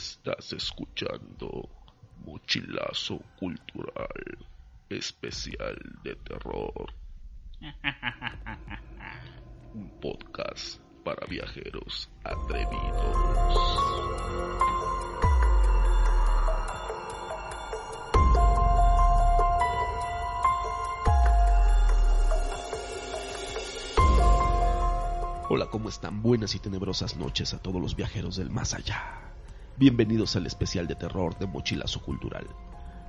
[0.00, 1.68] Estás escuchando
[2.24, 4.38] Mochilazo Cultural
[4.88, 6.94] Especial de Terror.
[9.74, 13.16] Un podcast para viajeros atrevidos.
[25.50, 26.22] Hola, ¿cómo están?
[26.22, 29.29] Buenas y tenebrosas noches a todos los viajeros del más allá.
[29.80, 32.46] Bienvenidos al especial de terror de Mochilazo Cultural.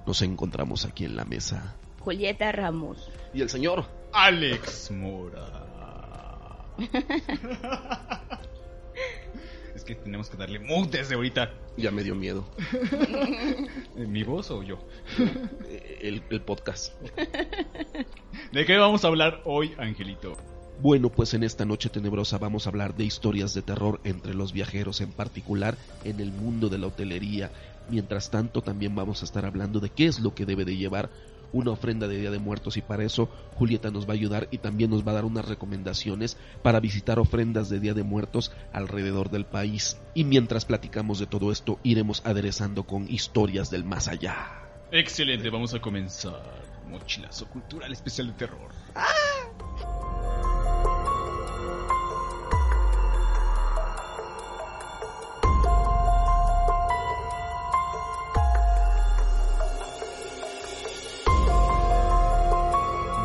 [0.08, 1.76] Nos encontramos aquí en la mesa.
[2.00, 3.12] Julieta Ramos.
[3.34, 3.84] ¿Y el señor?
[4.14, 5.66] Alex Mora.
[9.76, 11.52] es que tenemos que darle mood desde ahorita.
[11.76, 12.50] Ya me dio miedo.
[13.98, 14.80] ¿Mi voz o yo?
[16.00, 16.94] El, el podcast.
[18.54, 20.38] ¿De qué vamos a hablar hoy, Angelito?
[20.82, 24.52] Bueno, pues en esta noche tenebrosa vamos a hablar de historias de terror entre los
[24.52, 27.52] viajeros, en particular en el mundo de la hotelería.
[27.88, 31.12] Mientras tanto, también vamos a estar hablando de qué es lo que debe de llevar
[31.54, 34.58] una ofrenda de Día de Muertos y para eso Julieta nos va a ayudar y
[34.58, 39.30] también nos va a dar unas recomendaciones para visitar ofrendas de Día de Muertos alrededor
[39.30, 40.00] del país.
[40.16, 44.68] Y mientras platicamos de todo esto, iremos aderezando con historias del más allá.
[44.92, 46.72] Excelente, vamos a comenzar.
[46.88, 48.72] Mochilazo cultural especial de terror.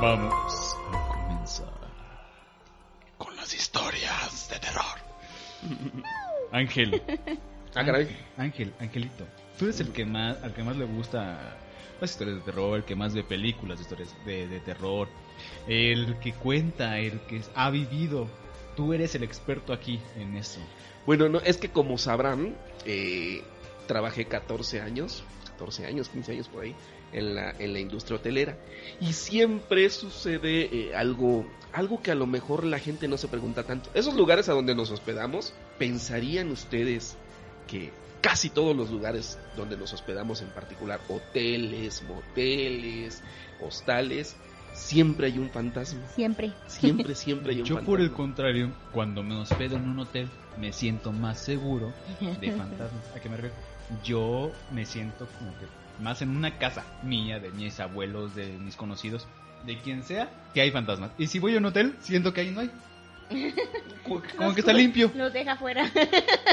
[0.06, 1.72] Vamos a comenzar
[3.18, 5.00] con las historias de terror.
[6.52, 7.02] Ángel.
[7.74, 8.16] Ah, caray.
[8.36, 9.26] Ángel, Angelito.
[9.58, 11.58] Tú eres el que más, al que más le gusta
[12.00, 15.08] las historias de terror, el que más ve películas de historias de, de terror,
[15.66, 18.28] el que cuenta, el que ha vivido.
[18.76, 20.60] Tú eres el experto aquí en eso.
[21.04, 23.42] Bueno, no, es que como sabrán, eh,
[23.88, 26.76] trabajé 14 años, 14 años, 15 años por ahí,
[27.12, 28.56] en la, en la industria hotelera.
[29.00, 33.62] Y siempre sucede eh, algo, algo que a lo mejor la gente no se pregunta
[33.64, 33.90] tanto.
[33.94, 37.16] Esos lugares a donde nos hospedamos, ¿pensarían ustedes
[37.66, 43.22] que casi todos los lugares donde nos hospedamos, en particular hoteles, moteles,
[43.60, 44.36] hostales,
[44.74, 46.06] siempre hay un fantasma?
[46.08, 46.52] Siempre.
[46.66, 47.92] Siempre, siempre hay un Yo fantasma.
[47.92, 50.28] por el contrario, cuando me hospedo en un hotel,
[50.58, 53.04] me siento más seguro de fantasmas.
[53.14, 53.54] ¿A qué me refiero?
[54.02, 55.66] Yo me siento como que
[56.00, 59.26] más en una casa mía, de mis abuelos, de mis conocidos,
[59.64, 61.10] de quien sea, que hay fantasmas.
[61.18, 62.70] Y si voy a un hotel, siento que ahí no hay.
[64.04, 65.90] Como que está limpio, Los deja fuera.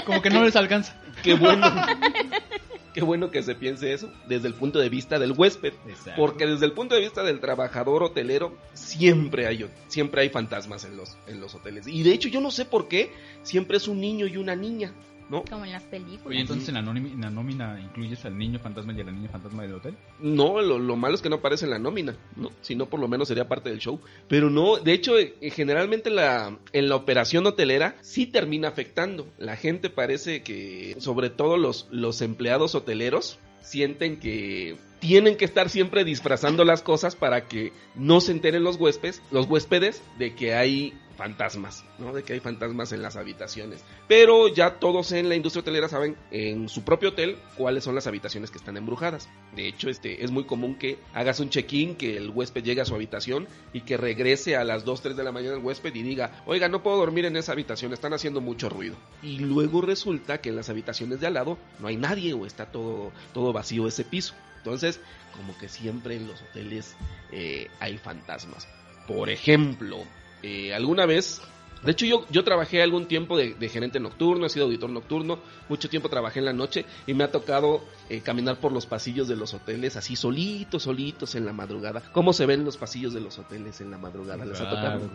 [0.06, 0.96] como que no les alcanza.
[1.22, 1.72] Qué bueno.
[2.94, 5.74] Qué bueno que se piense eso desde el punto de vista del huésped.
[5.88, 6.14] Exacto.
[6.16, 10.98] Porque desde el punto de vista del trabajador hotelero, siempre hay, siempre hay fantasmas en
[10.98, 11.88] los, en los hoteles.
[11.88, 13.12] Y de hecho, yo no sé por qué,
[13.42, 14.94] siempre es un niño y una niña,
[15.34, 15.44] ¿no?
[15.50, 16.28] Como en las películas.
[16.28, 19.12] Oye, entonces en la, nómina, en la nómina incluyes al niño fantasma y a la
[19.12, 19.96] niña fantasma del hotel.
[20.20, 22.52] No, lo, lo malo es que no aparece en la nómina, ¿no?
[22.62, 24.00] Si no, por lo menos sería parte del show.
[24.28, 29.28] Pero no, de hecho, eh, generalmente la, en la operación hotelera sí termina afectando.
[29.40, 35.70] La gente parece que, sobre todo los, los empleados hoteleros, sienten que tienen que estar
[35.70, 40.54] siempre disfrazando las cosas para que no se enteren los huéspedes, los huéspedes de que
[40.54, 42.14] hay fantasmas, ¿no?
[42.14, 43.84] De que hay fantasmas en las habitaciones.
[44.08, 48.08] Pero ya todos en la industria hotelera saben en su propio hotel cuáles son las
[48.08, 49.30] habitaciones que están embrujadas.
[49.56, 52.86] De hecho, este es muy común que hagas un check-in, que el huésped llegue a
[52.86, 56.04] su habitación y que regrese a las 2, 3 de la mañana el huésped y
[56.04, 60.40] diga, "Oiga, no puedo dormir en esa habitación, están haciendo mucho ruido." Y luego resulta
[60.42, 63.88] que en las habitaciones de al lado no hay nadie o está todo todo vacío
[63.88, 64.34] ese piso.
[64.58, 65.00] Entonces,
[65.36, 66.96] como que siempre en los hoteles
[67.32, 68.68] eh, hay fantasmas.
[69.08, 70.06] Por ejemplo,
[70.44, 71.42] eh, alguna vez,
[71.84, 75.40] de hecho yo, yo trabajé algún tiempo de, de gerente nocturno, he sido auditor nocturno,
[75.68, 79.28] mucho tiempo trabajé en la noche y me ha tocado eh, caminar por los pasillos
[79.28, 82.02] de los hoteles así solitos, solitos en la madrugada.
[82.12, 84.46] ¿Cómo se ven los pasillos de los hoteles en la madrugada?
[84.46, 85.10] ¿Les ha tocado?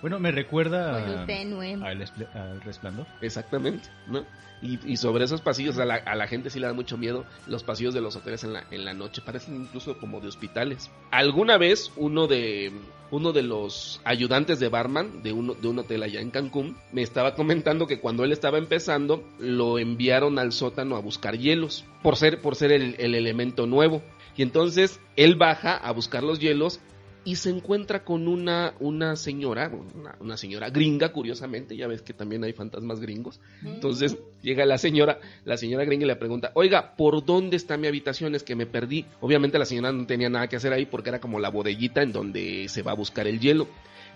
[0.00, 3.06] Bueno, me recuerda al, al resplandor.
[3.20, 4.24] Exactamente, ¿no?
[4.60, 7.62] Y, sobre esos pasillos, a la, a la gente sí le da mucho miedo los
[7.62, 10.90] pasillos de los hoteles en la, en la noche, parecen incluso como de hospitales.
[11.10, 12.72] Alguna vez uno de,
[13.10, 17.02] uno de los ayudantes de barman de un, de un hotel allá en Cancún me
[17.02, 22.16] estaba comentando que cuando él estaba empezando lo enviaron al sótano a buscar hielos por
[22.16, 24.02] ser, por ser el, el elemento nuevo.
[24.36, 26.80] Y entonces él baja a buscar los hielos
[27.24, 32.12] y se encuentra con una, una señora, una, una señora gringa, curiosamente, ya ves que
[32.14, 33.40] también hay fantasmas gringos.
[33.64, 37.86] Entonces llega la señora, la señora gringa y le pregunta, oiga, ¿por dónde está mi
[37.86, 38.34] habitación?
[38.34, 39.04] Es que me perdí.
[39.20, 42.12] Obviamente la señora no tenía nada que hacer ahí porque era como la bodeguita en
[42.12, 43.68] donde se va a buscar el hielo.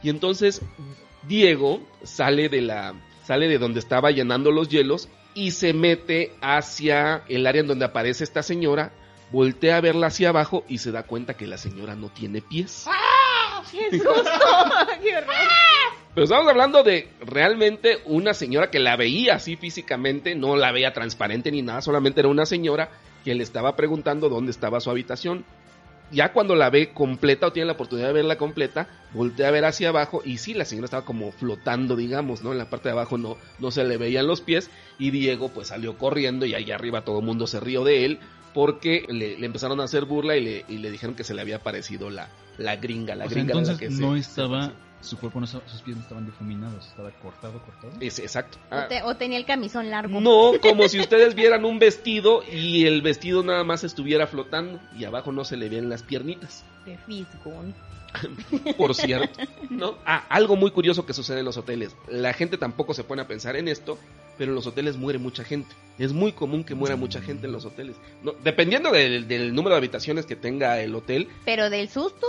[0.02, 0.62] Y entonces
[1.28, 2.94] Diego sale de la,
[3.24, 7.84] sale de donde estaba llenando los hielos y se mete hacia el área en donde
[7.84, 8.92] aparece esta señora,
[9.32, 12.86] voltea a verla hacia abajo y se da cuenta que la señora no tiene pies.
[13.70, 14.12] ¡Qué susto!
[15.02, 15.34] ¡Qué horror!
[16.14, 20.92] Pero estamos hablando de realmente una señora que la veía así físicamente, no la veía
[20.92, 22.90] transparente ni nada, solamente era una señora
[23.24, 25.46] que le estaba preguntando dónde estaba su habitación.
[26.10, 29.64] Ya cuando la ve completa o tiene la oportunidad de verla completa, voltea a ver
[29.64, 32.52] hacia abajo y sí, la señora estaba como flotando, digamos, ¿no?
[32.52, 34.68] En la parte de abajo no, no se le veían los pies
[34.98, 38.20] y Diego pues salió corriendo y allá arriba todo el mundo se rió de él
[38.54, 41.40] porque le, le empezaron a hacer burla y le, y le dijeron que se le
[41.40, 42.28] había parecido la,
[42.58, 45.40] la gringa, la O sea, gringa de la entonces que no se- estaba, su cuerpo,
[45.40, 47.92] no, estaba- sus pies no estaban difuminados, estaba cortado, cortado.
[48.00, 48.58] Es, exacto.
[48.70, 50.20] O, te- o tenía el camisón largo.
[50.20, 55.04] No, como si ustedes vieran un vestido y el vestido nada más estuviera flotando y
[55.04, 57.74] abajo no se le ven las piernitas, De fisgón.
[58.76, 59.40] por cierto,
[59.70, 59.96] ¿no?
[60.04, 61.96] Ah, algo muy curioso que sucede en los hoteles.
[62.08, 63.98] La gente tampoco se pone a pensar en esto,
[64.38, 65.74] pero en los hoteles muere mucha gente.
[65.98, 67.96] Es muy común que muera mucha gente en los hoteles.
[68.22, 72.26] No, dependiendo del, del número de habitaciones que tenga el hotel, Pero del susto.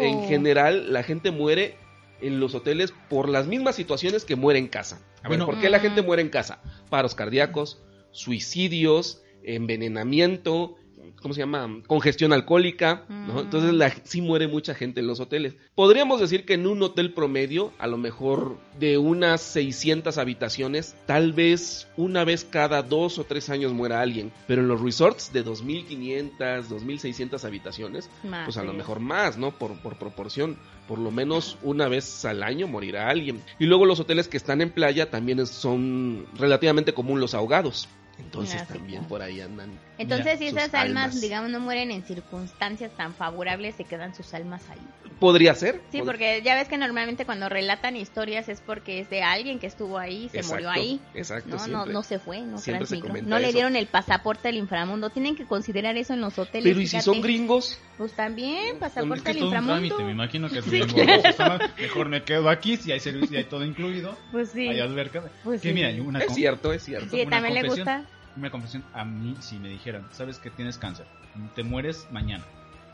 [0.00, 1.76] en general la gente muere
[2.20, 5.00] en los hoteles por las mismas situaciones que muere en casa.
[5.22, 5.46] A ver, Bueno.
[5.46, 6.60] ¿por qué la gente muere en casa?
[6.88, 7.80] Paros cardíacos,
[8.12, 10.76] suicidios, envenenamiento,
[11.22, 11.80] ¿cómo se llama?
[11.86, 13.34] Congestión alcohólica, ¿no?
[13.34, 13.38] Mm.
[13.38, 15.54] Entonces la, sí muere mucha gente en los hoteles.
[15.74, 21.32] Podríamos decir que en un hotel promedio, a lo mejor de unas 600 habitaciones, tal
[21.32, 24.32] vez una vez cada dos o tres años muera alguien.
[24.46, 29.52] Pero en los resorts de 2500, 2600 habitaciones, Más, pues a lo mejor más, ¿no?
[29.52, 30.58] Por, por proporción.
[30.88, 33.40] Por lo menos una vez al año morirá alguien.
[33.58, 37.88] Y luego los hoteles que están en playa también son relativamente común los ahogados.
[38.24, 39.08] Entonces también claro.
[39.08, 39.70] por ahí andan.
[39.98, 41.20] Entonces, si esas almas, almas.
[41.20, 44.80] digamos, no mueren en circunstancias tan favorables, se quedan sus almas ahí.
[45.20, 45.80] Podría ser.
[45.92, 49.60] Sí, pod- porque ya ves que normalmente cuando relatan historias es porque es de alguien
[49.60, 51.00] que estuvo ahí, se Exacto, murió ahí.
[51.14, 51.92] Exacto, No, no, siempre.
[51.92, 53.08] no se fue, no siempre se transmigró.
[53.08, 55.10] comenta No le dieron el pasaporte al inframundo.
[55.10, 56.64] Tienen que considerar eso en los hoteles.
[56.64, 57.78] Pero ¿y si son gringos?
[57.98, 59.74] Pues también, Es pasaporte que al todo un inframundo.
[59.96, 60.70] trámite, me imagino que es Sí.
[60.70, 61.58] bien engorroso.
[61.78, 64.16] Mejor me quedo aquí si hay servicio y hay todo incluido.
[64.32, 64.66] Pues sí.
[64.66, 65.22] Hay alberca.
[65.44, 65.74] Pues que sí.
[65.74, 67.10] mira, hay una Es cierto, es cierto.
[67.10, 68.04] Sí, también le gusta.
[68.36, 71.06] Una confesión, a mí si me dijeran, sabes que tienes cáncer,
[71.54, 72.44] te mueres mañana.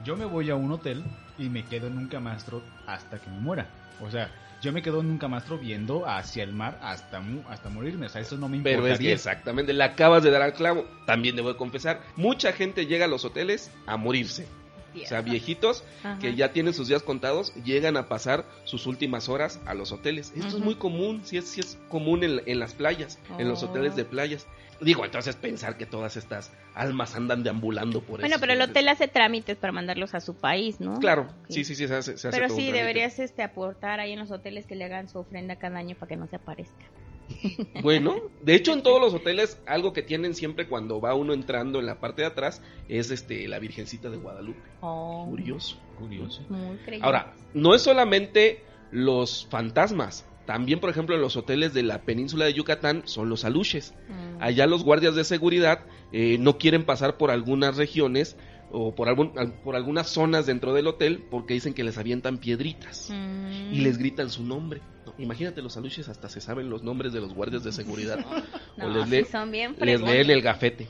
[0.05, 1.05] Yo me voy a un hotel
[1.37, 3.69] y me quedo en un camastro hasta que me muera.
[4.01, 4.31] O sea,
[4.63, 8.07] yo me quedo en un camastro viendo hacia el mar hasta, mu- hasta morirme.
[8.07, 8.95] O sea, eso no me Pero importaría.
[8.95, 10.85] es que exactamente, le acabas de dar al clavo.
[11.07, 14.49] También debo de confesar, mucha gente llega a los hoteles a morirse.
[14.95, 16.19] O sea, viejitos Ajá.
[16.19, 20.33] que ya tienen sus días contados, llegan a pasar sus últimas horas a los hoteles.
[20.35, 23.63] Esto es muy común, sí es, sí es común en, en las playas, en los
[23.63, 23.67] Oh.
[23.67, 24.47] hoteles de playas.
[24.81, 28.89] Digo, entonces pensar que todas estas almas andan deambulando por Bueno, esos pero el hotel
[28.89, 30.99] hace trámites para mandarlos a su país, ¿no?
[31.01, 31.65] Claro, Sí.
[31.65, 34.21] sí, sí, sí, se hace, se hace Pero todo sí, deberías este, aportar ahí en
[34.21, 36.85] los hoteles que le hagan su ofrenda cada año para que no se aparezca.
[37.83, 41.79] Bueno, de hecho en todos los hoteles algo que tienen siempre cuando va uno entrando
[41.79, 44.61] en la parte de atrás es este la Virgencita de Guadalupe.
[44.81, 45.79] Oh, Curioso.
[45.99, 46.43] Curioso.
[46.49, 46.79] Muy.
[47.01, 52.47] Ahora, no es solamente los fantasmas, también por ejemplo en los hoteles de la península
[52.47, 53.95] de Yucatán son los aluches.
[54.09, 54.43] Mm.
[54.43, 55.81] Allá los guardias de seguridad
[56.13, 58.37] eh, no quieren pasar por algunas regiones
[58.71, 62.39] o por, algún, al- por algunas zonas dentro del hotel porque dicen que les avientan
[62.39, 63.73] piedritas Mm.
[63.73, 64.81] y les gritan su nombre.
[65.07, 68.19] No, imagínate, los aluches hasta se saben los nombres de los guardias de seguridad.
[68.79, 70.87] No, o les, sí lee- son bien les leen el gafete.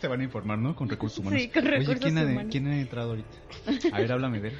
[0.00, 0.76] Se van a informar, ¿no?
[0.76, 1.40] Con recursos humanos.
[1.40, 2.50] Sí, con Oye, recursos ¿quién ha, de- humanos.
[2.52, 3.28] ¿quién ha entrado ahorita?
[3.92, 4.54] A ver, háblame de él.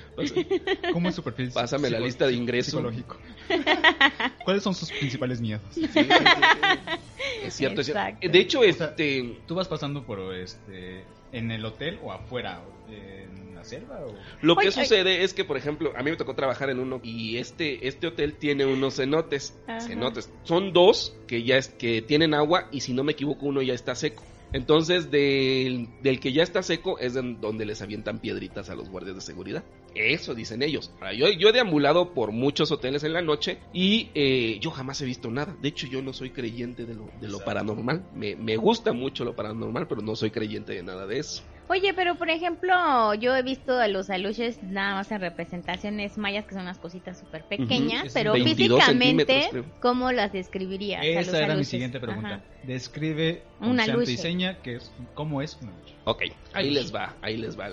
[0.93, 1.51] ¿Cómo es su perfil?
[1.53, 2.71] Pásame la lista de ingreso.
[2.71, 3.19] Psicológico.
[4.45, 5.63] ¿Cuáles son sus principales miedos?
[5.71, 6.97] Sí, sí, sí, sí.
[7.45, 8.29] Es cierto, es cierto.
[8.29, 11.05] De hecho, O sea, este, ¿Tú vas pasando por este
[11.37, 12.63] en el hotel o afuera?
[12.89, 14.01] ¿En la selva?
[14.05, 14.15] O...
[14.41, 17.37] Lo que sucede es que, por ejemplo, a mí me tocó trabajar en uno y
[17.37, 19.59] este, este hotel tiene unos cenotes.
[19.67, 19.81] Ajá.
[19.81, 20.33] Cenotes.
[20.45, 23.75] Son dos que ya es, que tienen agua y si no me equivoco uno ya
[23.75, 24.25] está seco.
[24.53, 28.89] Entonces del, del que ya está seco es en donde les avientan piedritas a los
[28.89, 29.65] guardias de seguridad.
[29.95, 30.93] Eso dicen ellos.
[31.01, 35.01] Ahora, yo, yo he deambulado por muchos hoteles en la noche y eh, yo jamás
[35.01, 35.57] he visto nada.
[35.61, 38.07] De hecho, yo no soy creyente de lo, de lo paranormal.
[38.15, 41.43] Me, me gusta mucho lo paranormal, pero no soy creyente de nada de eso.
[41.69, 46.45] Oye, pero por ejemplo, yo he visto a los aluches nada más en representaciones mayas,
[46.45, 49.65] que son unas cositas súper pequeñas, pero 22 físicamente.
[49.81, 51.03] ¿cómo las describirías?
[51.03, 52.35] a los Esa era mi siguiente pregunta.
[52.37, 52.45] Ajá.
[52.63, 54.17] Describe Una aluche.
[54.17, 55.95] seña que es cómo es una aluche.
[56.05, 57.69] Ok, ahí les va, ahí les va.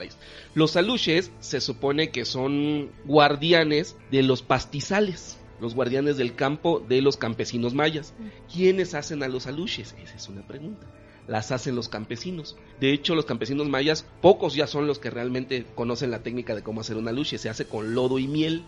[0.56, 7.02] Los aluches se supone que son guardianes de los pastizales, los guardianes del campo de
[7.02, 8.16] los campesinos mayas.
[8.52, 9.96] ¿Quiénes hacen a los aluches?
[10.02, 10.88] Esa es una pregunta.
[11.28, 12.58] Las hacen los campesinos.
[12.80, 16.64] De hecho, los campesinos mayas, pocos ya son los que realmente conocen la técnica de
[16.64, 17.38] cómo hacer un aluche.
[17.38, 18.64] Se hace con lodo y miel.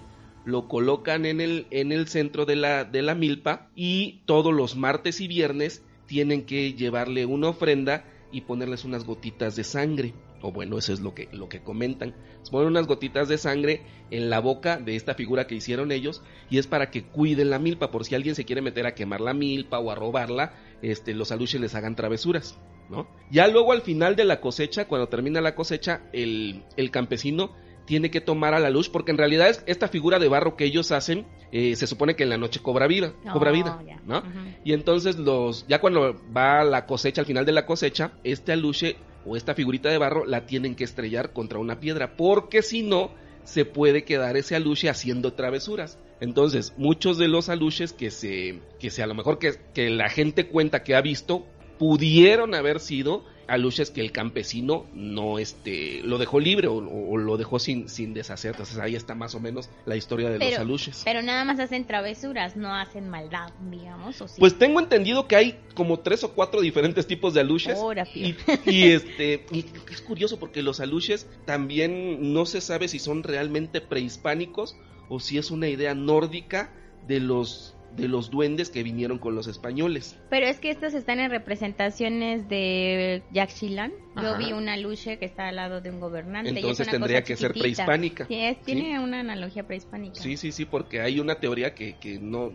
[0.46, 4.76] Lo colocan en el, en el centro de la, de la milpa y todos los
[4.76, 10.14] martes y viernes tienen que llevarle una ofrenda y ponerles unas gotitas de sangre.
[10.42, 12.14] O bueno, eso es lo que, lo que comentan.
[12.52, 13.82] Ponen unas gotitas de sangre
[14.12, 17.60] en la boca de esta figura que hicieron ellos y es para que cuiden la
[17.60, 21.14] milpa por si alguien se quiere meter a quemar la milpa o a robarla, este,
[21.14, 22.58] los aluches les hagan travesuras.
[22.90, 23.08] ¿no?
[23.32, 27.52] Ya luego al final de la cosecha, cuando termina la cosecha, el, el campesino
[27.86, 30.66] tiene que tomar a la luz porque en realidad es esta figura de barro que
[30.66, 34.02] ellos hacen eh, se supone que en la noche cobra vida, cobra Oh, vida, ya.
[34.06, 34.24] ¿no?
[34.66, 38.98] Y entonces los, ya cuando va la cosecha, al final de la cosecha, este aluche
[39.26, 43.12] o esta figurita de barro la tienen que estrellar contra una piedra, porque si no,
[43.46, 45.98] se puede quedar ese aluche haciendo travesuras.
[46.20, 50.10] Entonces, muchos de los aluches que se, que se a lo mejor que, que la
[50.10, 51.46] gente cuenta que ha visto,
[51.78, 57.38] pudieron haber sido aluches que el campesino no este lo dejó libre o, o lo
[57.38, 58.52] dejó sin, sin deshacer.
[58.52, 61.02] Entonces ahí está más o menos la historia de los Pero, aluches.
[61.06, 64.36] pero nada más hacen travesuras, no hacen maldad, digamos, o sí.
[64.40, 67.78] Pues tengo entendido que hay como tres o cuatro diferentes tipos de aluches.
[68.14, 68.36] Y,
[68.66, 73.82] y, este y es curioso porque los aluches también no se sabe si son realmente
[73.82, 74.76] prehispánicos
[75.10, 76.72] o si es una idea nórdica
[77.08, 80.18] de los de los duendes que vinieron con los españoles.
[80.30, 83.92] Pero es que estas están en representaciones de Yaxchilán.
[84.16, 84.38] Yo Ajá.
[84.38, 86.50] vi una luche que está al lado de un gobernante.
[86.50, 88.26] y es Entonces una tendría cosa que ser prehispánica.
[88.28, 90.16] Sí, es- tiene una analogía prehispánica.
[90.22, 92.54] Sí, sí, sí, porque hay una teoría que, que no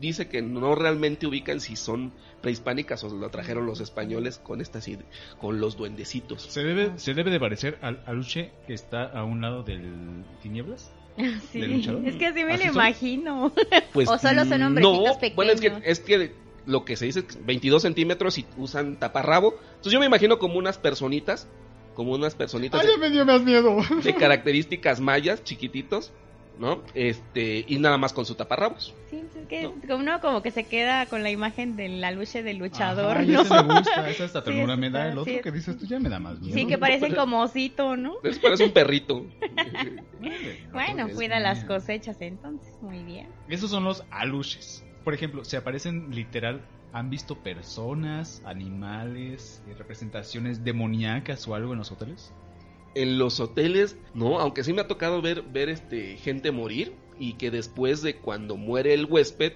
[0.00, 4.88] dice que no realmente ubican si son prehispánicas o lo trajeron los españoles con estas
[5.38, 6.42] con los duendecitos.
[6.42, 10.92] Se debe, se debe de parecer al aluche que está a un lado del tinieblas.
[11.52, 12.06] Sí, ¿De luchador?
[12.06, 12.82] Es que así me ¿Así lo son?
[12.82, 13.52] imagino.
[13.92, 15.82] Pues, O solo son hombrecitos no, Bueno, es que, pequeños.
[15.88, 16.32] es que
[16.66, 19.54] lo que se dice es 22 centímetros y usan taparrabo.
[19.70, 21.48] Entonces yo me imagino como unas personitas,
[21.94, 23.76] como unas personitas de, me dio más miedo!
[24.02, 26.12] de características mayas, chiquititos,
[26.58, 26.82] ¿no?
[26.94, 28.94] Este, y nada más con su taparrabos.
[29.10, 29.74] Sí, es que No.
[29.86, 33.22] como uno como que se queda con la imagen de la luche del luchador, Ajá,
[33.22, 33.42] ¿no?
[33.42, 35.08] ese me gusta, esa hasta Sí, ternura ese me da.
[35.10, 35.40] El otro sí.
[35.42, 36.54] que dices tú ya me da más miedo.
[36.54, 38.14] Sí, que parecen como osito, ¿no?
[38.22, 39.26] Es parece un perrito.
[40.72, 43.26] Bueno, cuida las cosechas entonces, muy bien.
[43.48, 44.84] Esos son los aluches.
[45.04, 46.62] Por ejemplo, se aparecen literal.
[46.92, 52.32] ¿Han visto personas, animales, eh, representaciones demoníacas o algo en los hoteles?
[52.94, 57.34] En los hoteles, no, aunque sí me ha tocado ver, ver este gente morir y
[57.34, 59.52] que después de cuando muere el huésped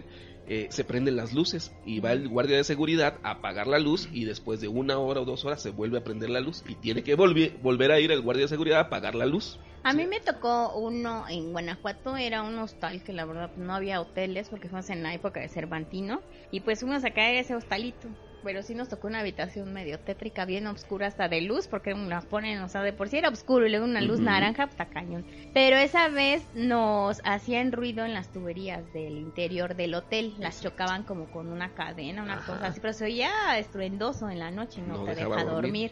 [0.49, 4.09] eh, se prenden las luces y va el guardia de seguridad a apagar la luz
[4.13, 6.77] y después de una hora o dos horas se vuelve a prender la luz y
[6.77, 9.59] tiene que volver, volver a ir el guardia de seguridad a apagar la luz.
[9.83, 14.01] A mí me tocó uno en Guanajuato, era un hostal que la verdad no había
[14.01, 16.21] hoteles porque fuimos en la época de Cervantino
[16.53, 18.09] y pues fuimos a caer a ese hostalito.
[18.47, 22.21] Pero sí nos tocó una habitación medio tétrica, bien oscura hasta de luz, porque la
[22.21, 24.87] ponen, o sea, de por sí era oscuro y luego una luz naranja, pues está
[24.87, 25.25] cañón.
[25.53, 31.03] Pero esa vez nos hacían ruido en las tuberías del interior del hotel, las chocaban
[31.03, 32.47] como con una cadena, una Ajá.
[32.53, 35.91] cosa así, pero se oía estruendoso en la noche, no, te dejaba deja dormir.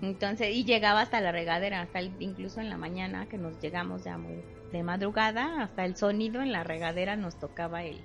[0.00, 4.04] Entonces, y llegaba hasta la regadera, hasta el- incluso en la mañana que nos llegamos
[4.04, 4.36] ya muy
[4.72, 7.98] de madrugada, hasta el sonido en la regadera nos tocaba el,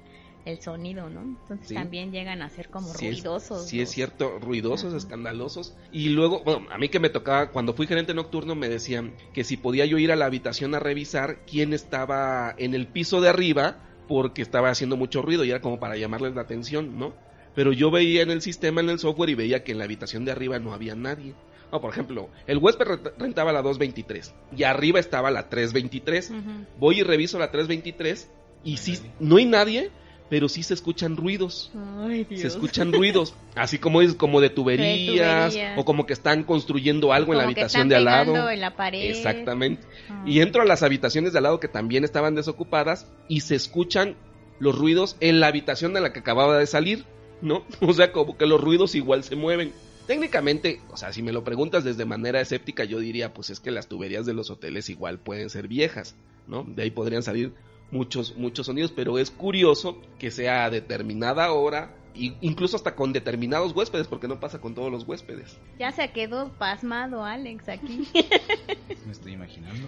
[0.46, 1.22] el sonido, ¿no?
[1.22, 1.74] Entonces Sí.
[1.74, 3.68] también llegan a ser como Sí es- ruidosos.
[3.70, 4.98] Sí, es cierto, ruidosos, Ajá.
[4.98, 5.74] escandalosos.
[5.92, 9.44] Y luego, bueno, a mí que me tocaba, cuando fui gerente nocturno, me decían que
[9.44, 13.30] si podía yo ir a la habitación a revisar quién estaba en el piso de
[13.30, 17.14] arriba, porque estaba haciendo mucho ruido y era como para llamarles la atención, ¿no?
[17.56, 20.26] Pero yo veía en el sistema, en el software, y veía que en la habitación
[20.26, 21.36] de arriba no había nadie.
[21.72, 26.30] No, por ejemplo, el huésped rent- rentaba la 223 y arriba estaba la 323.
[26.32, 26.40] Ujú.
[26.80, 28.30] Voy y reviso la 323
[28.64, 29.90] y sí, no hay nadie,
[30.34, 32.42] pero sí se escuchan ruidos Ay, Dios.
[32.42, 35.78] se escuchan ruidos, así como es como de tuberías, tuberías.
[35.78, 38.50] o como que están construyendo algo en la que habitación están de al lado.
[38.50, 39.12] en la pared.
[39.12, 39.84] Exactamente.
[40.10, 40.24] Ah.
[40.26, 44.16] Y entro a las habitaciones de al lado que también estaban desocupadas y se escuchan
[44.58, 47.06] los ruidos en la habitación de la que acababa de salir,
[47.44, 47.64] ¿no?
[47.82, 49.72] O sea, como que los ruidos igual se mueven.
[50.08, 53.70] Técnicamente, o sea, si me lo preguntas desde manera escéptica, yo diría, pues es que
[53.70, 56.16] las tuberías de los hoteles igual pueden ser viejas,
[56.48, 56.64] ¿no?
[56.64, 57.54] De ahí podrían salir
[57.94, 63.14] muchos, muchos sonidos, pero es curioso que sea a determinada hora Y incluso hasta con
[63.14, 65.58] determinados huéspedes, porque no pasa con todos los huéspedes.
[65.80, 68.08] Ya se quedó pasmado Alex aquí.
[69.06, 69.88] Me estoy imaginando.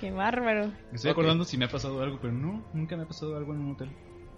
[0.00, 0.68] Qué bárbaro.
[0.90, 3.54] Me estoy acordando si me ha pasado algo, pero no, nunca me ha pasado algo
[3.54, 3.90] en un hotel.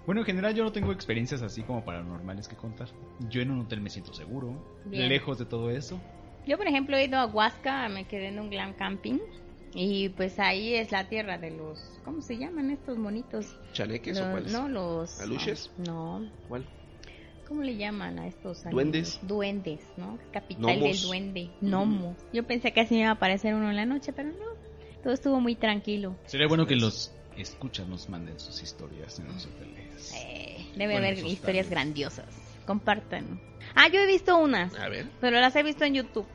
[0.07, 2.89] Bueno, en general yo no tengo experiencias así como paranormales que contar.
[3.29, 4.55] Yo en un hotel me siento seguro,
[4.87, 5.09] Bien.
[5.09, 6.01] lejos de todo eso.
[6.47, 9.19] Yo, por ejemplo, he ido a Huasca, me quedé en un glam camping.
[9.75, 11.79] Y pues ahí es la tierra de los.
[12.05, 13.47] ¿Cómo se llaman estos monitos?
[13.73, 14.53] ¿Chaneques o Los- cuáles?
[14.53, 15.21] no, los.
[15.21, 15.71] ¿Aluches?
[15.77, 16.29] No.
[16.49, 16.65] ¿Cuál?
[17.47, 18.75] ¿Cómo le llaman a estos animales?
[18.75, 19.19] Duendes.
[19.23, 20.19] Duendes, ¿no?
[20.33, 21.51] Capital del duende.
[21.63, 22.17] Gnomo.
[22.33, 25.03] Yo pensé que así me iba a aparecer uno en la noche, pero no.
[25.03, 26.17] Todo estuvo muy tranquilo.
[26.27, 30.13] Sería bueno que los escuchas nos manden sus historias en los hoteles.
[30.17, 32.27] Eh, debe Bueno, haber historias grandiosas.
[32.67, 33.41] Compartan.
[33.75, 35.07] Ah, yo he visto unas, A ver.
[35.21, 36.27] pero las he visto en YouTube.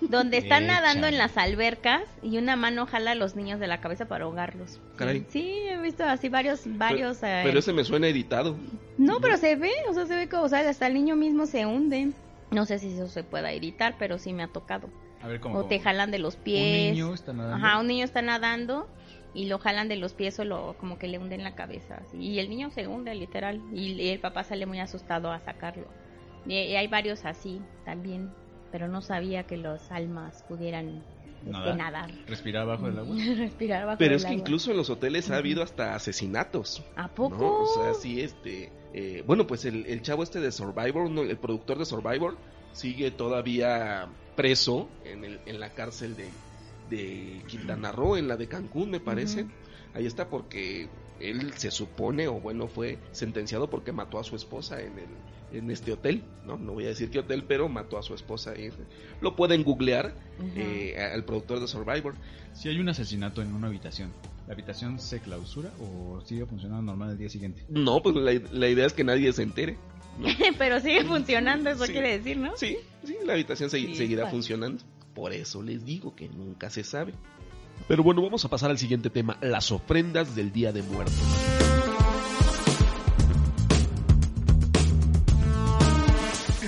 [0.00, 3.80] Donde están nadando en las albercas y una mano jala a los niños de la
[3.80, 4.80] cabeza para ahogarlos.
[4.96, 5.26] Caray.
[5.28, 7.18] Sí, he visto así varios, varios.
[7.18, 8.56] Pero, eh, pero ese me suena editado.
[8.98, 11.46] No, pero se ve, o sea, se ve como, o sea, hasta el niño mismo
[11.46, 12.12] se hunde.
[12.50, 14.88] No sé si eso se pueda editar, pero sí me ha tocado.
[15.22, 15.58] A ver cómo.
[15.58, 16.90] O te jalan de los pies.
[16.90, 17.66] Un niño está nadando.
[17.66, 18.88] Ajá, un niño está nadando
[19.34, 22.02] y lo jalan de los pies o lo, como que le hunden la cabeza.
[22.06, 22.18] así.
[22.18, 23.60] Y el niño se hunde, literal.
[23.72, 25.86] Y, y el papá sale muy asustado a sacarlo.
[26.46, 28.30] Y, y hay varios así también.
[28.72, 31.02] Pero no sabía que los almas pudieran
[31.40, 31.76] este, Nadar.
[31.76, 32.10] nadar.
[32.26, 33.14] Respirar bajo el agua.
[33.36, 34.40] Respirar bajo Pero el es que agua.
[34.40, 36.82] incluso en los hoteles ha habido hasta asesinatos.
[36.96, 37.36] ¿A poco?
[37.36, 37.62] ¿no?
[37.62, 38.72] O sea, sí, este.
[38.94, 41.22] eh, bueno, pues el, el chavo este de Survivor, ¿no?
[41.22, 42.36] el productor de Survivor,
[42.72, 46.28] sigue todavía preso en, el, en la cárcel de,
[46.88, 49.46] de Quintana Roo, en la de Cancún, me parece.
[49.94, 50.88] Ahí está porque
[51.20, 55.08] él se supone, o bueno, fue sentenciado porque mató a su esposa en el
[55.52, 56.56] en este hotel, ¿no?
[56.58, 58.70] No voy a decir qué hotel, pero mató a su esposa ahí.
[59.20, 60.14] Lo pueden googlear
[60.56, 62.14] eh, al productor de Survivor.
[62.54, 64.12] Si hay un asesinato en una habitación,
[64.46, 67.64] ¿la habitación se clausura o sigue funcionando normal el día siguiente?
[67.68, 69.76] No, pues la, la idea es que nadie se entere.
[70.58, 71.92] pero sigue funcionando, eso Sí.
[71.92, 72.56] quiere decir, ¿no?
[72.56, 74.32] Sí, sí, la habitación se- Sí, seguirá bueno.
[74.36, 74.82] funcionando.
[75.14, 77.14] Por eso les digo que nunca se sabe.
[77.88, 81.14] Pero bueno, vamos a pasar al siguiente tema, las ofrendas del Día de Muertos.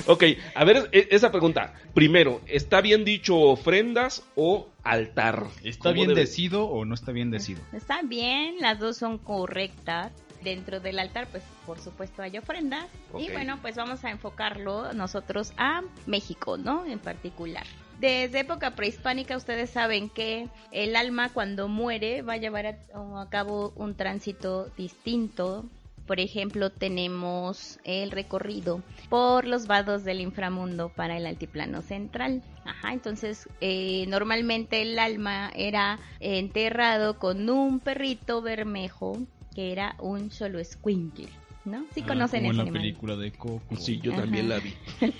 [0.06, 1.74] Ok, a ver e- esa pregunta.
[1.94, 5.44] Primero, ¿está bien dicho ofrendas o altar?
[5.62, 7.60] ¿Está ¿Cómo bien debe- decido o no está bien decido?
[7.72, 10.12] Está bien, las dos son correctas.
[10.42, 12.84] Dentro del altar, pues por supuesto hay ofrendas.
[13.18, 16.84] Y bueno, pues vamos a enfocarlo nosotros a México, ¿no?
[16.84, 17.64] En particular.
[17.98, 22.76] Desde época prehispánica ustedes saben que el alma cuando muere va a llevar a,
[23.22, 25.64] a cabo un tránsito distinto.
[26.06, 32.42] Por ejemplo, tenemos el recorrido por los vados del inframundo para el altiplano central.
[32.64, 39.18] Ajá, entonces eh, normalmente el alma era enterrado con un perrito bermejo
[39.54, 41.28] que era un solo escuincle,
[41.64, 41.84] ¿no?
[41.94, 42.80] Sí Ah, conocen como ese en la animal.
[42.82, 43.76] película de Coco.
[43.76, 44.22] Sí, yo Ajá.
[44.22, 44.72] también la vi.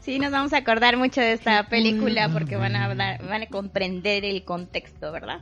[0.00, 3.46] Sí, nos vamos a acordar mucho de esta película porque van a hablar, van a
[3.46, 5.40] comprender el contexto, ¿verdad?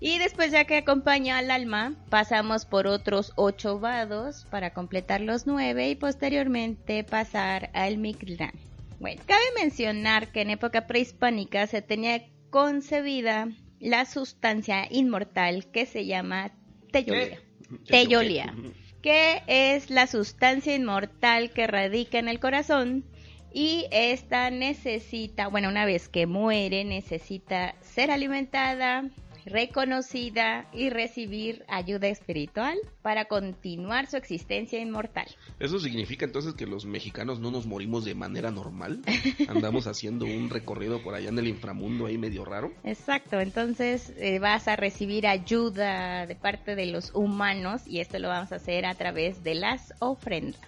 [0.00, 5.46] Y después ya que acompaña al alma, pasamos por otros ocho vados para completar los
[5.46, 8.52] nueve y posteriormente pasar al Mictlán.
[8.98, 16.06] Bueno, cabe mencionar que en época prehispánica se tenía concebida la sustancia inmortal que se
[16.06, 16.50] llama
[16.92, 17.40] teyolia.
[17.86, 18.54] Teyolia.
[19.02, 23.04] Que es la sustancia inmortal que radica en el corazón
[23.52, 29.04] y esta necesita, bueno, una vez que muere, necesita ser alimentada,
[29.48, 35.26] reconocida y recibir ayuda espiritual para continuar su existencia inmortal.
[35.58, 39.02] ¿Eso significa entonces que los mexicanos no nos morimos de manera normal?
[39.48, 42.72] Andamos haciendo un recorrido por allá en el inframundo ahí medio raro.
[42.84, 48.28] Exacto, entonces eh, vas a recibir ayuda de parte de los humanos y esto lo
[48.28, 50.60] vamos a hacer a través de las ofrendas.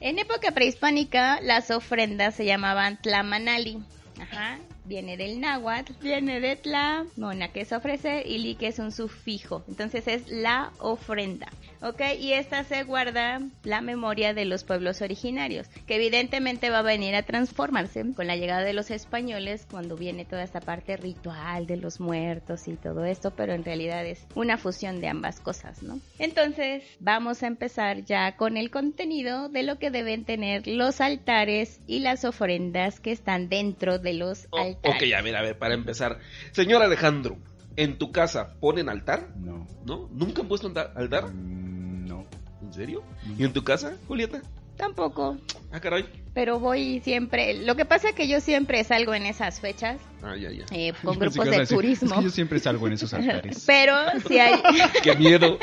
[0.00, 3.78] En época prehispánica, las ofrendas se llamaban tlamanali.
[4.20, 8.78] Ajá, viene del náhuatl, viene de tla, mona que es ofrecer y li que es
[8.78, 9.64] un sufijo.
[9.68, 11.48] Entonces es la ofrenda.
[11.82, 12.00] ¿Ok?
[12.18, 17.14] Y esta se guarda la memoria de los pueblos originarios, que evidentemente va a venir
[17.14, 21.76] a transformarse con la llegada de los españoles cuando viene toda esta parte ritual de
[21.76, 26.00] los muertos y todo esto, pero en realidad es una fusión de ambas cosas, ¿no?
[26.18, 31.80] Entonces, vamos a empezar ya con el contenido de lo que deben tener los altares
[31.86, 35.02] y las ofrendas que están dentro de los O- altares.
[35.12, 36.18] ok, a ver, a ver, para empezar.
[36.52, 37.36] Señor Alejandro,
[37.76, 39.28] ¿en tu casa ponen altar?
[39.36, 39.66] No.
[39.84, 40.08] ¿No?
[40.12, 41.26] ¿Nunca han puesto altar?
[41.32, 42.26] Mm, no.
[42.62, 43.02] ¿En serio?
[43.26, 43.34] No.
[43.38, 44.42] ¿Y en tu casa, Julieta?
[44.76, 45.38] Tampoco,
[45.72, 46.04] Ah, caray.
[46.34, 47.54] pero voy siempre.
[47.64, 50.66] Lo que pasa es que yo siempre salgo en esas fechas Ah, ya, ya.
[50.70, 52.08] eh, con Yo grupos de turismo.
[52.10, 53.64] Es que yo siempre salgo en esos altares.
[53.66, 53.94] Pero
[54.28, 54.60] si hay,
[55.02, 55.58] Qué miedo.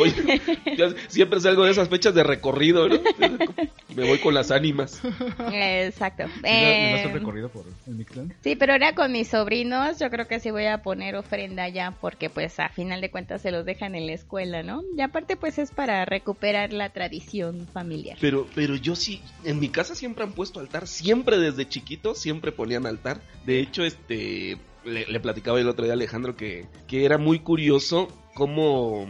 [0.00, 0.40] Oye,
[0.76, 2.96] yo siempre salgo de esas fechas de recorrido, ¿no?
[4.00, 5.00] Me voy con las ánimas.
[5.52, 6.24] Exacto.
[6.26, 8.32] ¿Sí ¿Le, Eh, das un recorrido por el?
[8.42, 11.92] Sí, pero ahora con mis sobrinos yo creo que sí voy a poner ofrenda ya
[12.00, 14.82] porque pues a final de cuentas se los dejan en la escuela, ¿no?
[14.96, 18.16] Y aparte pues es para recuperar la tradición familiar.
[18.20, 22.52] Pero, pero yo sí, en mi casa siempre han puesto altar, siempre desde chiquito, siempre
[22.52, 23.20] ponían altar.
[23.44, 27.40] De hecho, este, le, le platicaba el otro día a Alejandro que, que era muy
[27.40, 29.06] curioso cómo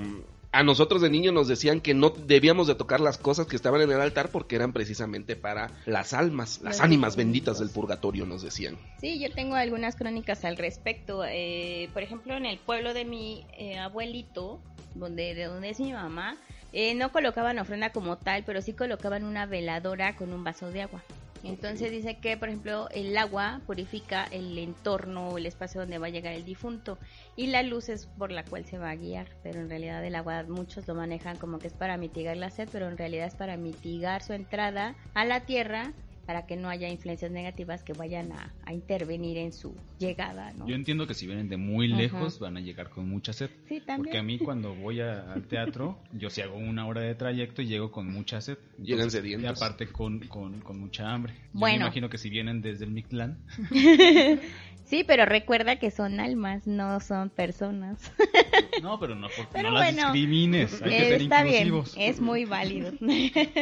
[0.53, 3.81] a nosotros de niños nos decían que no debíamos de tocar las cosas que estaban
[3.83, 8.27] en el altar porque eran precisamente para las almas, las Los ánimas benditas del purgatorio,
[8.27, 8.77] nos decían.
[9.01, 11.25] Sí, yo tengo algunas crónicas al respecto.
[11.25, 14.61] Eh, por ejemplo, en el pueblo de mi eh, abuelito,
[14.95, 16.37] donde de donde es mi mamá,
[16.73, 20.83] eh, no colocaban ofrenda como tal, pero sí colocaban una veladora con un vaso de
[20.83, 21.03] agua.
[21.43, 26.09] Entonces dice que, por ejemplo, el agua purifica el entorno o el espacio donde va
[26.09, 26.99] a llegar el difunto
[27.37, 30.15] y la luz es por la cual se va a guiar, pero en realidad el
[30.15, 33.35] agua muchos lo manejan como que es para mitigar la sed, pero en realidad es
[33.35, 35.93] para mitigar su entrada a la tierra
[36.31, 40.65] para que no haya influencias negativas que vayan a, a intervenir en su llegada, ¿no?
[40.69, 42.03] Yo entiendo que si vienen de muy Ajá.
[42.03, 43.51] lejos van a llegar con mucha sed.
[43.69, 43.97] Sí, también.
[43.97, 47.63] Porque a mí cuando voy a- al teatro, yo si hago una hora de trayecto
[47.63, 48.59] y llego con mucha sed.
[48.81, 49.43] Llegan sedientos.
[49.43, 51.35] Y aparte con, con, con mucha hambre.
[51.53, 51.79] Yo Bueno.
[51.79, 53.39] me imagino que si vienen desde el Mictlán,
[54.85, 58.11] Sí, pero recuerda que son almas, no son personas.
[58.83, 60.83] no, pero no, porque Pero no las bueno, discrimines.
[60.83, 61.95] Hay que Eh, ser Está bien, inclusivos.
[61.97, 62.91] es muy válido.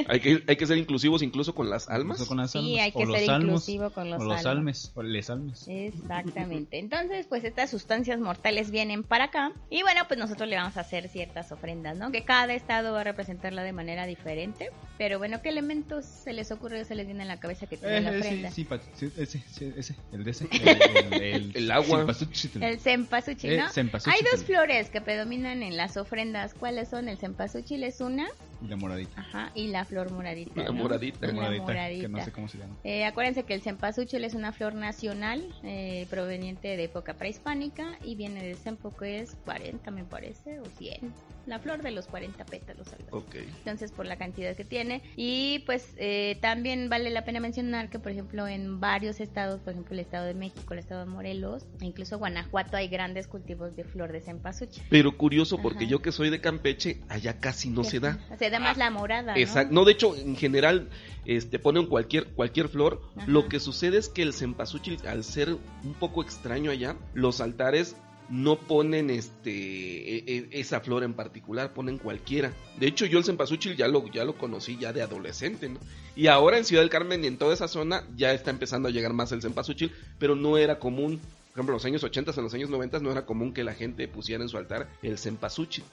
[0.09, 2.17] Hay que, hay que ser inclusivos incluso con las almas.
[2.17, 4.47] Incluso con las Sí, almas, hay que ser almos, inclusivo con los o los almas.
[4.47, 5.69] almes, o les almes.
[5.69, 6.79] Exactamente.
[6.79, 10.81] Entonces, pues estas sustancias mortales vienen para acá y bueno, pues nosotros le vamos a
[10.81, 12.11] hacer ciertas ofrendas, ¿no?
[12.13, 14.71] Que cada estado va a representarla de manera diferente.
[14.97, 17.77] Pero bueno, ¿qué elementos se les ocurre o se les viene en la cabeza que
[17.77, 18.51] tiene la Eh, ofrenda?
[18.51, 20.49] sí, sí, sí, ese, sí, ese, el de ese.
[20.53, 21.99] El, el- El agua.
[21.99, 22.63] cempasúchil.
[22.63, 23.69] El cempasúchil, Eh, ¿no?
[23.71, 24.13] cempasúchil.
[24.15, 26.55] Hay dos flores que predominan en las ofrendas.
[26.55, 27.09] ¿Cuáles son?
[27.09, 28.27] El cempasúchil es una,
[28.67, 29.21] la moradita.
[29.21, 30.53] ajá, y la flor moradita.
[30.63, 30.73] La ¿no?
[30.75, 31.19] moradita.
[31.21, 32.03] La La moradita, moradita.
[32.03, 32.77] que no sé cómo se llama.
[32.85, 38.17] Eh, acuérdense que el cempasúchil es una flor nacional eh, proveniente de época prehispánica y
[38.17, 41.13] viene de Sempo que es 40 me parece o 100.
[41.49, 42.87] La flor de los 40 pétalos.
[42.89, 43.39] algo así.
[43.39, 43.47] Ok.
[43.59, 47.99] Entonces por la cantidad que tiene y pues eh, también vale la pena mencionar que
[47.99, 51.65] por ejemplo en varios estados, por ejemplo el estado de México, el estado de Morelos,
[51.81, 54.83] e incluso Guanajuato hay grandes cultivos de flor de cempasúchil.
[54.91, 55.91] Pero curioso porque Ajá.
[55.91, 58.19] yo que soy de Campeche, allá casi no se da.
[58.39, 59.35] Se da más la morada.
[59.35, 59.41] ¿no?
[59.41, 59.75] Exacto.
[59.75, 60.89] No, de hecho, en general,
[61.25, 63.03] este, ponen cualquier, cualquier flor.
[63.17, 63.27] Ajá.
[63.27, 67.97] Lo que sucede es que el cempasúchil, al ser un poco extraño allá, los altares
[68.29, 72.53] no ponen este e- e- esa flor en particular, ponen cualquiera.
[72.79, 75.79] De hecho, yo el cempasúchil ya lo, ya lo conocí ya de adolescente, ¿no?
[76.15, 78.91] Y ahora en Ciudad del Carmen y en toda esa zona ya está empezando a
[78.91, 81.19] llegar más el cempasúchil, pero no era común.
[81.19, 83.75] Por ejemplo, en los años 80, en los años 90 no era común que la
[83.75, 85.85] gente pusiera en su altar el cempasúchil.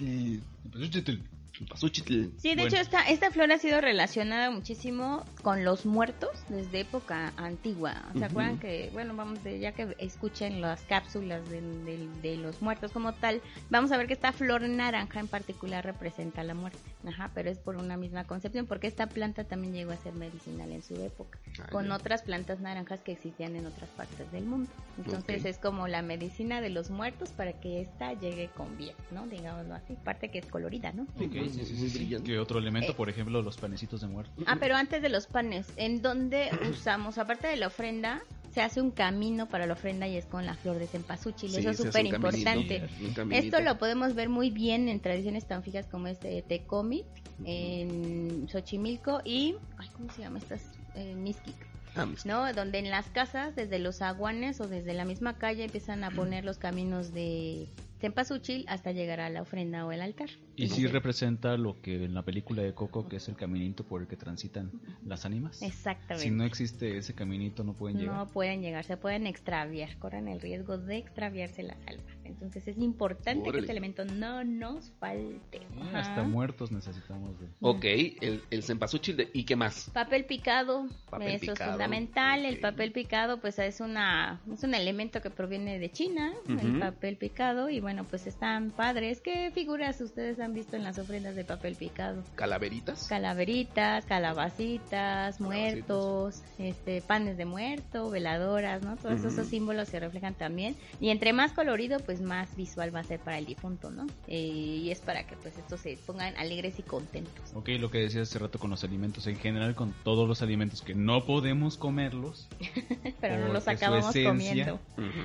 [2.38, 2.68] Sí, de Bueno.
[2.68, 8.04] hecho esta, esta flor ha sido relacionada muchísimo con los muertos desde época antigua.
[8.18, 12.62] ¿Se acuerdan que, bueno, vamos, de, ya que escuchen las cápsulas de, de- de los
[12.62, 16.80] muertos como tal, vamos a ver que esta flor naranja en particular representa la muerte.
[17.08, 20.72] Ajá, pero es por una misma concepción, porque esta planta también llegó a ser medicinal
[20.72, 24.70] en su época, Ah, con otras plantas naranjas que existían en otras partes del mundo.
[24.98, 29.26] Entonces es como la medicina de los muertos para que esta llegue con bien, ¿no?
[29.28, 29.96] Digámoslo así.
[30.04, 31.08] Parte que es colorida, ¿no?
[31.50, 31.98] Sí, sí, Muy sí, sí.
[32.00, 32.32] brillante.
[32.32, 32.92] ¿Qué otro elemento?
[32.92, 32.96] Eh.
[32.96, 34.32] Por ejemplo, los panecitos de muerte.
[34.46, 37.18] Ah, pero antes de los panes, ¿en dónde usamos?
[37.18, 38.22] Aparte de la ofrenda,
[38.56, 41.52] se hace un camino para la ofrenda y es con la flor de cempasúchil.
[41.52, 42.88] Sí, Eso es súper importante.
[43.32, 47.06] Esto lo podemos ver muy bien en tradiciones tan fijas como este Tecomit,
[47.44, 50.62] en Xochimilco y, ay, ¿cómo se llama estas?
[50.96, 51.56] Eh, Mixquic.
[51.98, 52.54] Ah, ¿no?
[52.54, 56.44] Donde en las casas, desde los aguanes o desde la misma calle, empiezan a poner
[56.44, 57.68] los caminos de
[58.00, 60.30] cempasúchil hasta llegar a la ofrenda o el altar.
[60.56, 64.02] Y sí representa lo que en la película de Coco, que es el caminito por
[64.02, 64.72] el que transitan
[65.06, 65.62] las ánimas.
[65.62, 66.24] Exactamente.
[66.24, 68.16] Si no existe ese caminito, no pueden llegar.
[68.16, 72.06] No pueden llegar, se pueden extraviar, corren el riesgo de extraviarse las almas.
[72.24, 75.62] Entonces es importante que este elemento no nos falte.
[75.80, 76.00] Ajá.
[76.00, 77.48] Hasta muertos necesitamos de...
[77.62, 77.84] Ok,
[78.22, 79.90] el, el cempasúchil de, ¿y qué más?
[79.94, 82.46] Papel picado, Papel eso picado, es fundamental.
[82.46, 87.18] El papel picado, pues es una es un elemento que proviene de China, el papel
[87.18, 89.22] picado y bueno, pues están padres.
[89.22, 92.24] ¿Qué figuras ustedes han visto en las ofrendas de papel picado?
[92.36, 93.08] ¿Calaveritas?
[93.08, 98.98] Calaveritas, calabacitas, muertos, este panes de muerto, veladoras, ¿no?
[98.98, 100.76] Todos esos símbolos se reflejan también.
[101.00, 104.06] Y entre más colorido, pues más visual va a ser para el difunto, ¿no?
[104.28, 107.52] Eh, y es para que pues estos se pongan alegres y contentos.
[107.54, 110.82] Ok, lo que decías hace rato con los alimentos, en general con todos los alimentos
[110.82, 112.48] que no podemos comerlos,
[113.22, 114.80] Pero no los acabamos comiendo.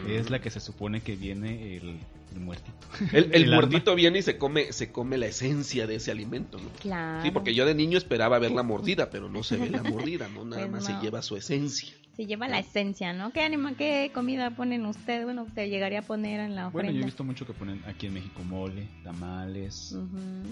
[0.09, 1.98] es la que se supone que viene el,
[2.32, 2.72] el muertito.
[3.12, 3.54] El, el El alma.
[3.56, 6.68] muertito viene y se come, se come la esencia de ese alimento, ¿no?
[6.80, 7.22] Claro.
[7.22, 10.28] Sí, porque yo de niño esperaba ver la mordida, pero no se ve la mordida,
[10.28, 10.44] ¿no?
[10.44, 10.98] Nada Pues más no.
[10.98, 11.92] se lleva su esencia.
[12.16, 13.32] Se lleva la esencia, ¿no?
[13.32, 15.24] ¿Qué anima, qué comida ponen ustedes?
[15.24, 17.06] Bueno, te llegaría a poner en la Bueno, yo he ofrenda.
[17.06, 19.96] visto mucho que ponen aquí en México mole, tamales.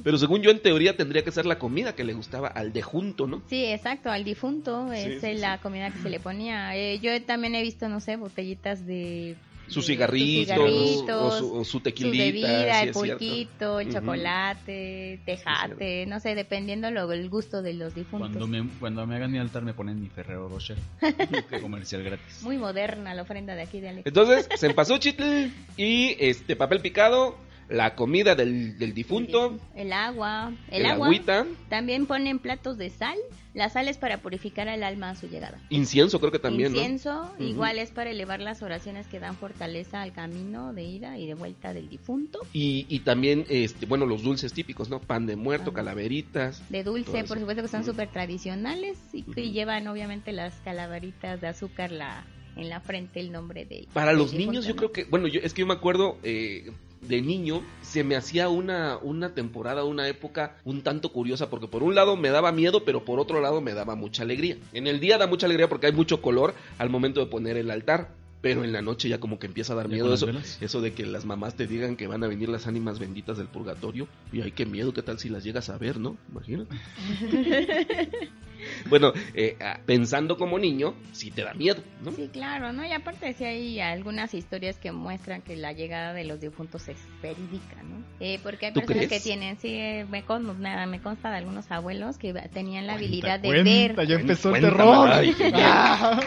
[0.02, 2.80] Pero según yo, en teoría, tendría que ser la comida que le gustaba al de
[2.80, 3.42] junto, ¿no?
[3.50, 6.74] Sí, exacto, al difunto Sí, es sí, la comida que se le ponía.
[6.76, 9.36] Eh, yo también he visto, no sé, botellitas de...
[9.68, 12.24] Cigarritos, cigarritos, o su, o su su tequilita.
[12.24, 17.94] bebida, sí, el pulquito, el chocolate, tejate, no sé, dependiendo lo, el gusto de los
[17.94, 18.30] difuntos.
[18.30, 20.76] Cuando me, cuando me hagan mi altar me ponen mi Ferrero Rocher.
[21.60, 22.42] comercial gratis.
[22.42, 24.06] Muy moderna la ofrenda de aquí de Alex.
[24.06, 27.36] Entonces, cempasúchitl y este papel picado,
[27.68, 31.06] la comida del, del difunto, El agua, el, el, agua.
[31.08, 33.16] agüita, También ponen platos de sal.
[33.54, 35.58] La sal es para purificar al alma a su llegada.
[35.68, 36.78] incienso creo que también, ¿no?
[36.78, 41.26] Incienso, igual es para elevar las oraciones que dan fortaleza al camino de ida y
[41.26, 42.38] de vuelta del difunto.
[42.52, 45.00] Y, y también, este, bueno, los dulces típicos, ¿no?
[45.00, 46.62] Pan de muerto, calaveritas.
[46.70, 47.90] De dulce, por supuesto que son Ujú.
[47.90, 52.24] súper tradicionales y que llevan obviamente las calaveritas de azúcar la,
[52.56, 55.52] en la frente el nombre de Para los niños yo creo que, bueno, yo, es
[55.52, 60.56] que yo me acuerdo eh, de niño, se me hacía una, una temporada, una época
[60.64, 63.74] un tanto curiosa, porque por un lado me daba miedo, pero por otro lado me
[63.74, 64.56] daba mucha alegría.
[64.72, 67.70] En el día da mucha alegría porque hay mucho color al momento de poner el
[67.70, 68.16] altar.
[68.40, 70.58] Pero en la noche ya como que empieza a dar ¿Ya miedo eso, velas?
[70.62, 73.48] eso de que las mamás te digan que van a venir las ánimas benditas del
[73.48, 74.06] purgatorio.
[74.32, 76.16] Y ay, qué miedo, qué tal si las llegas a ver, ¿no?
[76.30, 76.76] Imagínate.
[78.88, 82.12] bueno, eh, ah, pensando como niño, sí te da miedo, ¿no?
[82.12, 82.84] Sí, claro, ¿no?
[82.84, 86.98] Y aparte sí hay algunas historias que muestran que la llegada de los difuntos es
[87.22, 88.02] verídica, ¿no?
[88.20, 89.22] Eh, porque hay ¿Tú personas crees?
[89.22, 92.94] que tienen, sí, eh, me, con, nada, me consta de algunos abuelos que tenían la
[92.94, 94.06] Cuenta, habilidad de cuenta, ver.
[94.08, 95.08] ya empezó el terror.
[95.12, 96.20] ay, ya.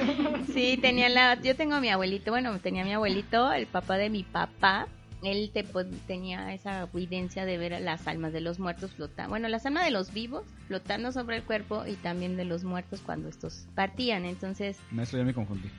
[0.54, 3.98] Sí, tenía la, yo tengo a mi abuelito, bueno, tenía a mi abuelito, el papá
[3.98, 4.88] de mi papá,
[5.24, 9.30] él te, pues, tenía esa evidencia de ver a las almas de los muertos flotando,
[9.30, 13.02] bueno, las almas de los vivos flotando sobre el cuerpo y también de los muertos
[13.06, 15.70] cuando estos partían, entonces, Maestro, ya me confundí.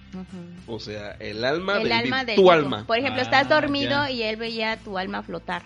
[0.66, 2.52] O sea, el alma el del alma del tu vivo.
[2.52, 2.86] alma.
[2.86, 4.10] Por ejemplo, Ah, estás dormido ya.
[4.10, 5.62] y él veía tu alma flotar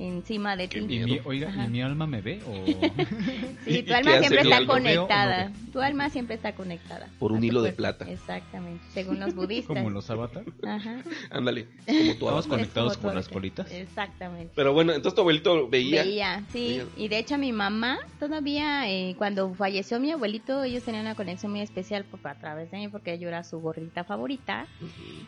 [0.00, 0.78] encima de ti.
[0.78, 1.66] ¿Y mi, oiga, Ajá.
[1.66, 2.40] ¿y mi alma me ve?
[2.46, 2.64] O...
[3.64, 5.52] Sí, ¿Y tu alma siempre está conectada.
[5.72, 7.08] Tu alma siempre está conectada.
[7.18, 8.10] Por un hilo de plata.
[8.10, 9.76] Exactamente, según los budistas.
[9.76, 10.44] Como los avatar.
[10.66, 11.02] Ajá.
[11.30, 13.70] Ándale, como tu Estamos conectados como con las colitas.
[13.70, 14.52] Exactamente.
[14.54, 16.02] Pero bueno, entonces tu abuelito veía.
[16.02, 16.68] Veía, sí.
[16.68, 16.86] Veía.
[16.96, 21.52] Y de hecho mi mamá, todavía eh, cuando falleció mi abuelito, ellos tenían una conexión
[21.52, 24.66] muy especial pues, a través de mí porque yo era su gordita favorita.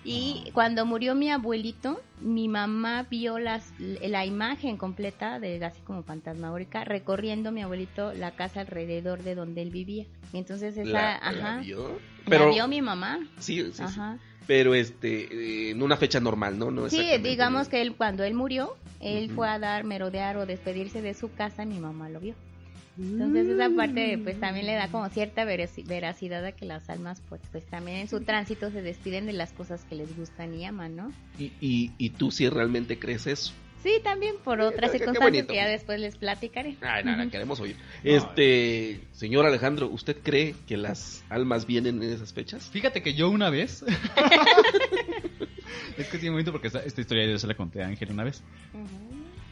[0.04, 6.02] Y cuando murió mi abuelito, mi mamá vio las, la imagen completa de así como
[6.02, 10.06] fantasmagórica recorriendo mi abuelito la casa alrededor de donde él vivía.
[10.32, 12.00] Y entonces esa, La, ajá, la la vio.
[12.24, 13.18] Pero, vio mi mamá.
[13.38, 13.82] sí, sí, sí.
[13.82, 14.18] Ajá.
[14.46, 16.70] Pero este, eh, en una fecha normal, ¿no?
[16.70, 21.00] no Sí, digamos que él cuando él murió, él fue a dar, merodear o despedirse
[21.02, 22.34] de su casa y mi mamá lo vio.
[22.98, 27.22] Entonces esa parte pues también le da como cierta veraci- veracidad a que las almas
[27.28, 30.66] pues, pues también en su tránsito se despiden de las cosas que les gustan y
[30.66, 31.12] aman, ¿no?
[31.38, 33.52] Y, y, y tú sí realmente crees eso.
[33.82, 36.76] Sí, también por otras circunstancias que ya después les platicaré.
[36.80, 37.76] Ay, nada, queremos oír.
[38.04, 42.70] Este, señor Alejandro, ¿usted cree que las almas vienen en esas fechas?
[42.70, 43.82] Fíjate que yo una vez.
[45.98, 48.12] es que sí, un momento porque esta, esta historia yo se la conté a Ángel
[48.12, 48.42] una vez.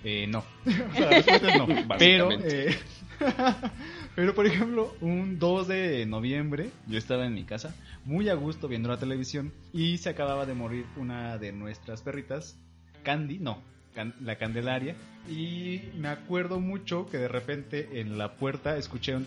[0.05, 0.45] Eh, no.
[0.66, 1.66] O sea, la respuesta es no.
[1.99, 2.79] pero, eh,
[4.14, 8.69] pero, por ejemplo, un 2 de noviembre, yo estaba en mi casa, muy a gusto
[8.69, 12.57] viendo la televisión, y se acababa de morir una de nuestras perritas,
[13.03, 13.62] Candy, no,
[13.94, 14.94] Can- la Candelaria,
[15.29, 19.26] y me acuerdo mucho que de repente en la puerta escuché un...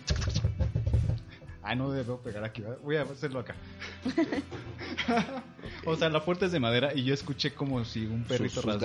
[1.62, 3.56] Ah, no debo pegar aquí, voy a hacerlo acá.
[5.86, 8.64] o sea, la puerta es de madera y yo escuché como si un perrito sus,
[8.64, 8.82] sus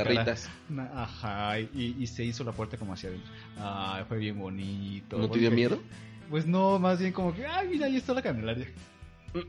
[0.94, 3.30] Ajá, y, y se hizo la puerta como hacia adentro.
[3.58, 5.18] Ay, fue bien bonito.
[5.18, 5.82] ¿No te dio miedo?
[6.30, 8.68] Pues no, más bien como que, ay, mira, ahí está la Candelaria.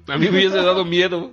[0.07, 1.31] A mí me hubiese dado miedo.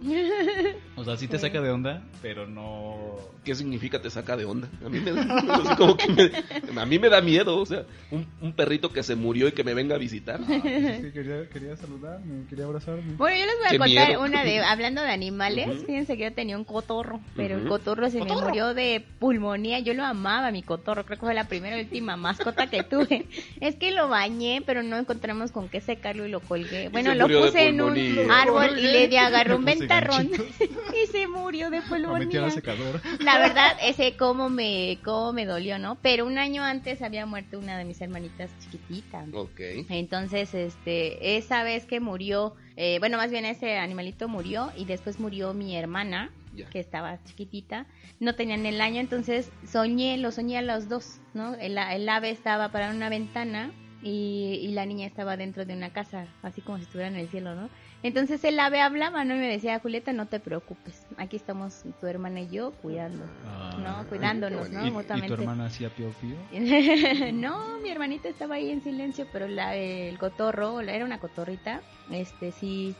[0.95, 3.17] O sea, sí te saca de onda, pero no...
[3.45, 4.69] ¿Qué significa te saca de onda?
[4.85, 7.85] A mí me da, así como que me- a mí me da miedo, o sea,
[8.11, 10.41] un, un perrito que se murió y que me venga a visitar.
[10.49, 13.15] Ah, es que quería, quería saludarme, quería abrazarme.
[13.17, 14.23] Bueno, yo les voy a contar miedo.
[14.25, 15.87] una de, hablando de animales, Ujú.
[15.87, 17.69] fíjense que yo tenía un cotorro, pero el Ujú.
[17.69, 21.47] cotorro se me murió de pulmonía, yo lo amaba, mi cotorro, creo que fue la
[21.47, 23.27] primera y última mascota que tuve.
[23.61, 26.89] Es que lo bañé, pero no encontramos con qué secarlo y lo colgué.
[26.89, 27.95] Bueno, lo puse en un.
[28.43, 30.31] Árbol y le di agarró un ventarrón.
[31.03, 32.43] y se murió de pulmonía.
[32.43, 33.01] la secadora.
[33.21, 35.99] La verdad, ese cómo me, cómo me dolió, ¿no?
[36.03, 39.27] Pero un año antes había muerto una de mis hermanitas chiquitita.
[39.33, 39.61] Ok.
[39.89, 45.19] Entonces, este, esa vez que murió, eh, bueno, más bien ese animalito murió y después
[45.21, 46.31] murió mi hermana,
[46.71, 47.87] que estaba chiquitita,
[48.19, 51.55] no tenían el año, entonces soñé, lo soñé a los dos, ¿no?
[51.55, 53.73] El, el ave estaba para una ventana
[54.03, 57.29] y, y la niña estaba dentro de una casa, así como si estuviera en el
[57.29, 57.69] cielo, ¿no?
[58.07, 59.35] Entonces el ave hablaba, ¿no?
[59.35, 63.77] Y me decía, Julieta, no te preocupes, aquí estamos tu hermana y yo cuidando, Ah.
[64.03, 64.09] ¿no?
[64.09, 64.85] Cuidándonos, ¿no?
[64.85, 65.35] ¿Y, y Mutuamente.
[65.35, 66.37] tu hermana hacía pío pío?
[67.33, 71.81] no, mi hermanita estaba ahí en silencio, pero la, el cotorro, la- era una cotorrita,
[72.11, 72.95] este sí,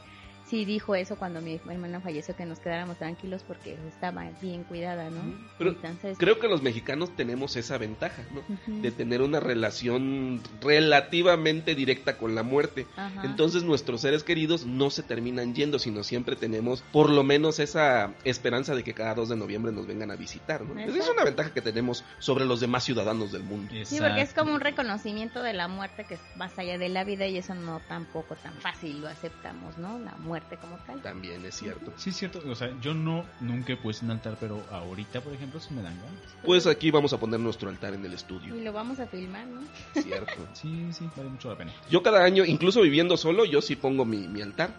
[0.49, 5.11] sí dijo eso cuando mi hermana falleció, que nos quedáramos tranquilos porque estaba bien cuidada,
[5.11, 5.23] ¿no?
[5.59, 8.43] Pero Entonces, Creo que los mexicanos tenemos esa ventaja, ¿no?
[8.83, 12.87] De tener una relación relativamente directa con la muerte.
[12.97, 13.23] Ajá.
[13.25, 18.15] Entonces nuestros seres queridos no se terminan yendo, sino siempre tenemos por lo menos esa
[18.25, 20.79] esperanza de que cada 2 de noviembre nos vengan a visitar, ¿no?
[20.81, 23.75] Esa es una ventaja que tenemos sobre los demás ciudadanos del mundo.
[23.85, 27.05] Sí, porque es como un reconocimiento de la muerte que es más allá de la
[27.05, 29.99] vida y eso no tampoco tan fácil lo aceptamos, ¿no?
[29.99, 31.01] La muerte como tal.
[31.03, 31.93] También es cierto.
[31.97, 32.43] Sí, es cierto.
[32.49, 35.83] O sea, yo no nunca he puesto un altar, pero ahorita, por ejemplo, sí me
[35.83, 36.21] dan ganas.
[36.45, 39.47] Pues aquí vamos a poner nuestro altar en el Y estudio, lo vamos a filmar,
[39.47, 39.63] ¿no?
[40.01, 40.33] ¿cierto?
[40.55, 41.73] Sí, sí, vale mucho la pena.
[41.91, 44.71] Yo cada año, incluso viviendo solo, yo sí pongo mi, mi altar,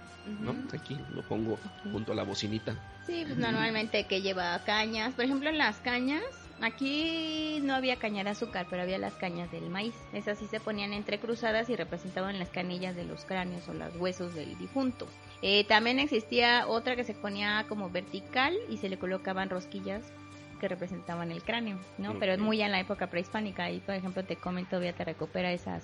[0.41, 0.52] ¿no?
[0.52, 0.62] Ujú.
[0.74, 1.60] Aquí lo pongo
[1.91, 2.76] junto a la bocinita.
[3.06, 5.13] Sí, pues normalmente que lleva cañas.
[5.13, 6.24] Por ejemplo, en las cañas,
[6.62, 9.96] aquí no había caña de azúcar, pero había las cañas del maíz.
[10.13, 14.34] Esas sí se ponían entrecruzadas y representaban las canillas de los cráneos o los huesos
[14.36, 15.08] del difunto.
[15.41, 20.04] Eh, también existía otra que se ponía como vertical y se le colocaban rosquillas
[20.60, 22.17] que representaban el cráneo, ¿no?
[22.17, 25.52] Pero es muy en la época prehispánica y, por ejemplo, te comento, todavía te recupera
[25.52, 25.84] esas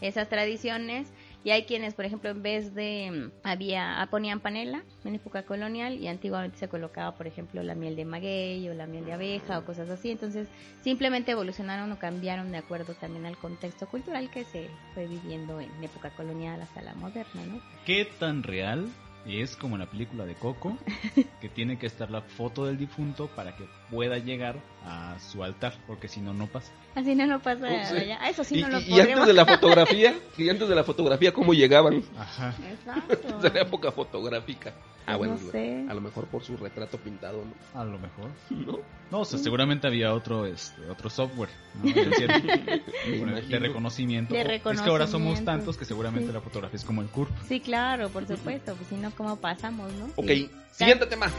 [0.00, 1.08] esas tradiciones
[1.44, 5.44] y hay quienes por ejemplo en vez de mm, había ah, ponían panela en época
[5.44, 9.12] colonial y antiguamente se colocaba por ejemplo la miel de maguey o la miel de
[9.12, 10.10] abeja o cosas así.
[10.10, 10.48] Entonces
[10.82, 15.70] simplemente evolucionaron o cambiaron de acuerdo también al contexto cultural que se fue viviendo en
[15.84, 18.88] época colonial hasta la moderna no ¿Qué tan real
[19.26, 20.76] es como en la película de Coco,
[21.40, 25.74] que tiene que estar la foto del difunto para que pueda llegar a su altar,
[25.86, 26.70] porque si no, no pasa?
[26.94, 27.96] así no lo pasa Oh, sí.
[27.96, 28.18] allá.
[28.20, 30.74] Ah, eso sí y, no lo y- y antes de la fotografía, y antes de
[30.74, 32.02] la fotografía, ¿cómo llegaban?
[32.18, 32.54] Ajá.
[32.70, 33.38] Exacto.
[33.42, 34.72] De la época fotográfica.
[35.06, 35.84] Ah, bueno, no sé.
[35.88, 37.78] a lo mejor por su retrato pintado, ¿no?
[37.80, 38.30] A lo mejor.
[38.50, 38.78] ¿No?
[39.10, 41.82] No, o sea, seguramente había otro este, otro software ¿no?
[41.92, 42.82] de,
[43.20, 44.34] Me de reconocimiento.
[44.34, 45.44] Es que ahora somos reconocimiento.
[45.44, 46.32] tantos que seguramente Sí.
[46.32, 47.30] la fotografía es como el CURP.
[47.46, 50.50] sí claro por supuesto pues si no cómo pasamos no Ok, Sí.
[50.72, 51.30] siguiente tema.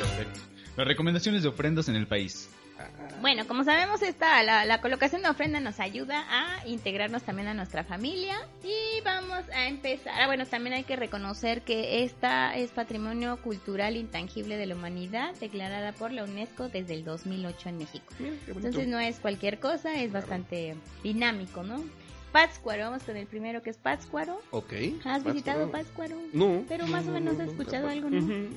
[0.00, 0.40] Perfecto.
[0.76, 2.50] Las recomendaciones de ofrendas en el país.
[3.20, 7.54] Bueno, como sabemos, esta, la, la colocación de ofrenda nos ayuda a integrarnos también a
[7.54, 10.20] nuestra familia y vamos a empezar.
[10.20, 15.34] Ah, bueno, también hay que reconocer que esta es patrimonio cultural intangible de la humanidad
[15.40, 18.14] declarada por la UNESCO desde el 2008 en México.
[18.18, 18.52] Bonito.
[18.52, 21.82] Entonces no es cualquier cosa, es bastante dinámico, ¿no?
[22.32, 24.40] Pátzcuaro, vamos con el primero que es Pátzcuaro.
[24.50, 24.74] Ok.
[25.04, 26.16] ¿Has visitado Pátzcuaro.
[26.34, 26.64] No.
[26.68, 28.18] Pero más no, o no, menos no, has escuchado algo, ¿no?
[28.18, 28.48] Ujú.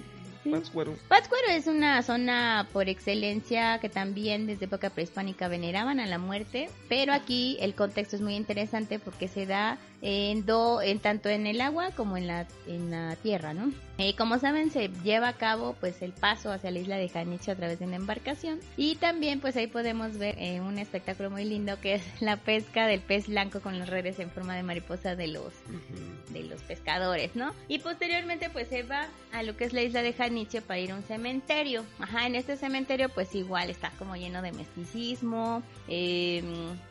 [0.43, 0.51] Sí.
[0.51, 0.95] Pátzcuaro.
[1.07, 6.69] Pátzcuaro es una zona por excelencia que también desde época prehispánica veneraban a la muerte,
[6.87, 11.47] pero aquí el contexto es muy interesante porque se da en, do, en tanto en
[11.47, 13.71] el agua como en la, en la tierra, ¿no?
[13.97, 17.51] Eh, como saben, se lleva a cabo pues el paso hacia la isla de Janiche
[17.51, 21.43] a través de una embarcación y también pues ahí podemos ver eh, un espectáculo muy
[21.43, 25.17] lindo que es la pesca del pez blanco con las redes en forma de mariposa
[25.17, 26.31] de los Ujú.
[26.33, 27.53] de los pescadores, ¿no?
[27.67, 30.91] Y posteriormente pues se va a lo que es la isla de Janiche para ir
[30.91, 31.83] a un cementerio.
[31.99, 35.61] Ajá, en este cementerio pues igual está como lleno de misticismo.
[35.89, 36.41] Eh,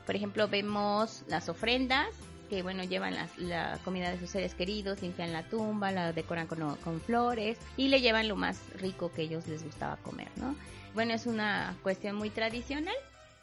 [0.05, 2.09] por ejemplo vemos las ofrendas
[2.49, 6.47] que bueno llevan las- la comida de sus seres queridos, limpian la tumba, la decoran
[6.47, 10.55] con, flores y le llevan lo más rico que ellos les gustaba comer, ¿no?
[10.95, 12.97] Bueno, es una cuestión muy tradicional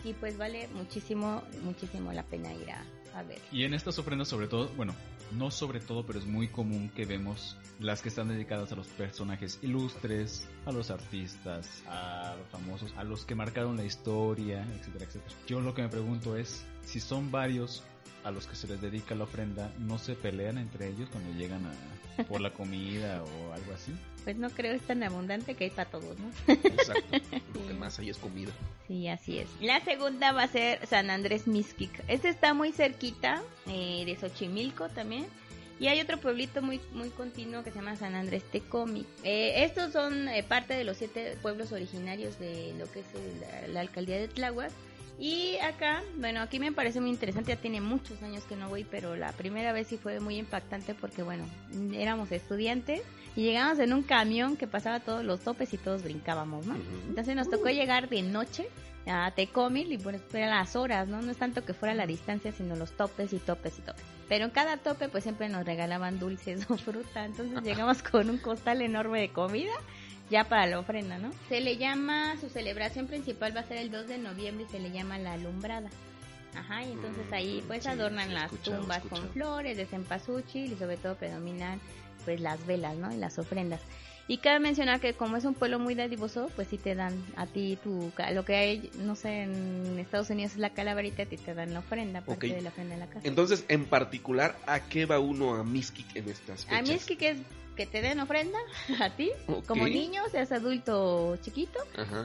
[0.04, 2.84] y pues vale muchísimo, muchísimo la pena ir a,
[3.18, 3.40] a ver.
[3.52, 4.94] Y en estas ofrendas, sobre todo, bueno,
[5.32, 8.88] no sobre todo, pero es muy común que vemos las que están dedicadas a los
[8.88, 15.06] personajes ilustres, a los artistas, a los famosos, a los que marcaron la historia, etcétera,
[15.06, 15.36] etcétera.
[15.48, 17.84] Yo lo que me pregunto es si son varios
[18.26, 21.66] a los que se les dedica la ofrenda, no se pelean entre ellos cuando llegan
[21.66, 23.94] a por la comida o algo así.
[24.26, 26.32] Pues no creo es tan abundante que hay para todos, ¿no?
[26.52, 27.16] Exacto.
[27.54, 28.52] Lo que más hay es comida.
[28.88, 29.48] Sí, así es.
[29.62, 31.92] La segunda va a ser San Andrés Mixquic.
[32.08, 35.28] Este está muy cerquita eh, de Xochimilco también.
[35.80, 39.06] Y hay otro pueblito muy muy continuo que se llama San Andrés Tecomi.
[39.24, 43.06] Eh, estos son eh, parte de los siete pueblos originarios de lo que es
[43.68, 44.72] el- la alcaldía de Tláhuac.
[45.18, 48.84] Y acá, bueno, aquí me parece muy interesante, ya tiene muchos años que no voy,
[48.84, 51.46] pero la primera vez sí fue muy impactante porque, bueno,
[51.94, 53.02] éramos estudiantes
[53.36, 56.76] y llegamos en un camión que pasaba todos los topes y todos brincábamos, ¿no?
[57.08, 58.68] Entonces nos tocó llegar de noche
[59.08, 61.22] a Tecomil y pues eran las horas, ¿no?
[61.22, 64.04] No es tanto que fuera la distancia, sino los topes y topes y topes.
[64.28, 68.38] Pero en cada tope pues siempre nos regalaban dulces o fruta, entonces llegamos con un
[68.38, 69.74] costal enorme de comida
[70.30, 71.32] ya para la ofrenda, ¿no?
[71.50, 74.80] Se le llama, su celebración principal va a ser el 2 de noviembre y se
[74.80, 75.90] le llama la alumbrada.
[76.56, 79.34] Ajá, y entonces ahí pues Sí, adornan sí, las escuchado, tumbas con escuchado.
[79.34, 81.80] flores de cempasúchil y sobre todo predominan
[82.24, 83.14] pues las velas, ¿no?
[83.14, 83.82] Y las ofrendas.
[84.28, 87.46] Y cabe mencionar que como es un pueblo muy dadivoso, pues sí te dan a
[87.46, 91.38] ti tu, lo que hay, no sé, en Estados Unidos es la calaverita, a ti
[91.38, 92.56] te dan la ofrenda, parte Ok.
[92.56, 93.20] de la ofrenda de la casa.
[93.28, 96.80] Entonces, en particular, ¿a qué va uno a Miskik en estas fechas?
[96.80, 97.06] A mí es
[97.76, 98.58] que, te den ofrenda
[99.00, 99.66] a ti, Ok.
[99.68, 101.80] como niño, seas adulto chiquito.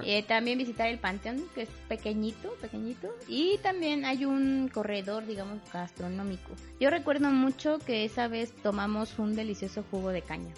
[0.04, 3.14] Eh, también visitar el panteón, que es pequeñito, pequeñito.
[3.28, 6.50] Y también hay un corredor, digamos, gastronómico.
[6.78, 10.52] Yo recuerdo mucho que esa vez tomamos un delicioso jugo de caña.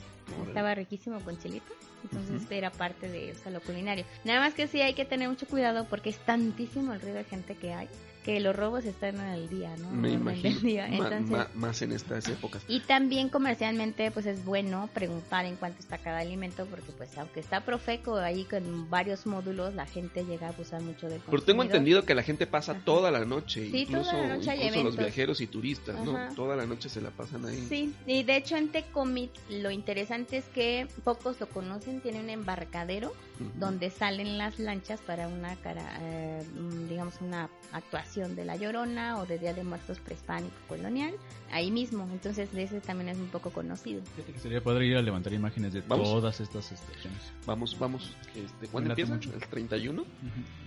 [0.46, 1.72] Estaba riquísimo con chilito.
[2.04, 2.54] Entonces Ujú.
[2.54, 4.04] era parte de o sea, lo culinario.
[4.24, 7.24] Nada más que sí hay que tener mucho cuidado porque es tantísimo el río de
[7.24, 7.88] gente que hay
[8.24, 9.90] que los robos están al día, ¿no?
[9.90, 10.58] Me imagino.
[10.62, 10.86] día.
[10.86, 12.62] Entonces, ma- más en estas épocas.
[12.68, 17.40] y también comercialmente pues es bueno preguntar en cuánto está cada alimento porque pues aunque
[17.40, 21.58] está Profeco ahí con varios módulos la gente llega a abusar mucho del Pero tengo
[21.58, 21.64] consumidor.
[21.66, 22.80] entendido que la gente pasa Ajá.
[22.84, 26.04] toda la noche, Sí, incluso, toda la noche incluso los viajeros y turistas, Ajá.
[26.28, 26.34] ¿no?
[26.34, 27.66] Toda la noche se la pasan ahí.
[27.68, 32.30] Sí, y de hecho en Tecomit lo interesante es que pocos lo conocen, tiene un
[32.30, 33.50] embarcadero Ujú.
[33.56, 36.42] donde salen las lanchas para una cara, eh,
[36.88, 41.14] digamos una actuación de la Llorona o de Día de Muertos prehispánico colonial,
[41.50, 44.02] ahí mismo, entonces ese también es un poco conocido.
[44.16, 46.08] Fíjate que sería padre ir a levantar imágenes de Vamos.
[46.08, 47.20] todas estas estaciones.
[47.46, 48.14] Vamos, vamos.
[48.36, 49.14] Este, ¿Cuándo empieza?
[49.14, 49.32] mucho.
[49.34, 50.02] ¿El 31?
[50.02, 50.10] Ujú.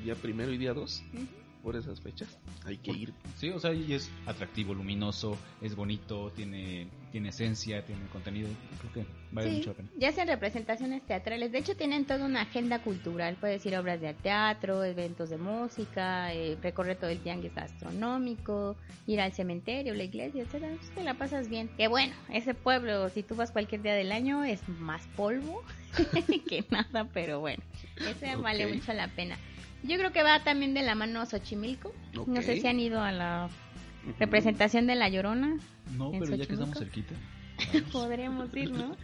[0.03, 1.03] ¿Día primero y día 2?
[1.63, 2.27] Por esas fechas.
[2.65, 3.13] Hay que ir.
[3.37, 8.49] Sí, o sea, y es atractivo, luminoso, es bonito, tiene, tiene esencia, tiene contenido.
[8.81, 9.89] Creo que vale Sí, mucho la pena.
[9.97, 11.49] ya hacen representaciones teatrales.
[11.53, 13.37] De hecho, tienen toda una agenda cultural.
[13.39, 18.75] Puedes ir a obras de teatro, eventos de música, eh, recorrer todo el tianguis gastronómico,
[19.07, 20.73] ir al cementerio, la iglesia, etcétera.
[20.93, 21.69] Te la pasas bien.
[21.77, 25.63] Que bueno, ese pueblo, si tú vas cualquier día del año, es más polvo
[26.49, 27.63] que nada, pero bueno,
[28.09, 28.73] ese vale Ok.
[28.73, 29.37] mucho la pena.
[29.83, 31.93] Yo creo que va también de la mano a Xochimilco.
[32.27, 33.49] No sé si han ido a la.
[34.19, 35.57] Representación de la Llorona.
[35.97, 37.15] No, ¿En pero ya que estamos cerquita.
[37.91, 38.95] Podremos ir, ¿no?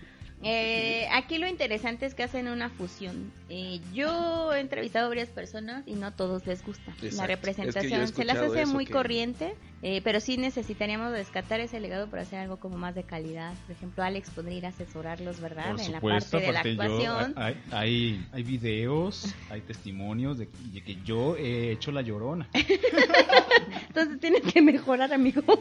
[0.43, 3.31] Eh, aquí lo interesante es que hacen una fusión.
[3.49, 7.03] Eh, yo he entrevistado a varias personas y no a todos les gusta Exacto.
[7.03, 8.07] la Es que representación.
[8.07, 12.39] Se las hace muy que- corriente, eh, pero sí necesitaríamos rescatar ese legado para hacer
[12.39, 13.53] algo como más de calidad.
[13.67, 15.71] Por ejemplo, Alex podría ir a asesorarlos, ¿verdad?
[15.71, 17.33] Por en la parte de la aparte yo, actuación.
[17.35, 22.49] hay, hay, hay videos, hay testimonios de, de que yo he hecho la llorona.
[23.87, 25.41] Entonces tienes que mejorar, amigo.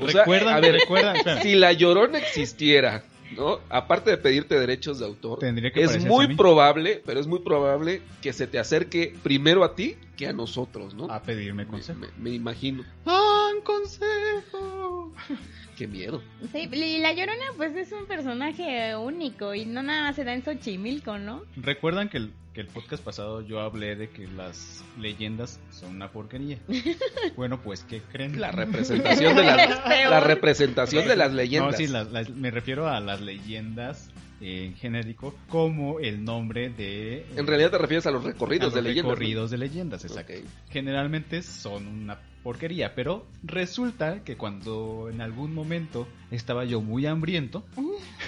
[0.00, 3.02] O sea, recuerdan, a ver, recuerdan, espera, Si la llorona existiera,
[3.36, 3.60] ¿no?
[3.68, 8.32] Aparte de pedirte derechos de autor, que es muy probable, pero es muy probable que
[8.32, 11.04] se te acerque primero a ti que a nosotros, ¿no?
[11.10, 12.00] a pedirme me, consejo.
[12.00, 12.84] me- me imagino.
[13.06, 15.12] ¡Dan consejo!
[15.76, 16.20] Qué miedo.
[16.52, 20.34] Sí, y la Llorona pues es un personaje único y no nada más se da
[20.34, 21.42] en Xochimilco, ¿no?
[21.56, 26.10] ¿Recuerdan que el, que el podcast pasado yo hablé de que las leyendas son una
[26.10, 26.58] porquería?
[27.36, 28.40] Bueno, pues, ¿qué creen?
[28.40, 31.72] La representación de las, la representación de las leyendas.
[31.72, 34.10] No, sí, las- las- me refiero a las leyendas
[34.40, 37.26] en genérico como el nombre de...
[37.36, 39.04] En realidad te refieres a los a recorridos los de leyendas.
[39.04, 39.10] ¿no?
[39.10, 40.32] recorridos de leyendas, exacto.
[40.70, 47.64] Generalmente son una porquería, pero resulta que cuando en algún momento estaba yo muy hambriento,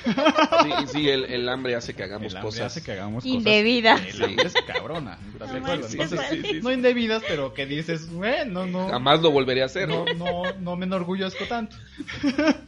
[0.05, 2.67] Sí, sí, el, el hambre hace que hagamos el hambre cosas.
[2.67, 4.01] hace que hagamos Indebidas.
[4.01, 4.15] cosas.
[4.15, 9.21] El hambre es cabrona, ¿estás de No no indebidas, pero que dices, bueno, no, Jamás
[9.21, 9.89] lo volveré a hacer.
[9.89, 11.77] no, no, no me enorgullezco tanto.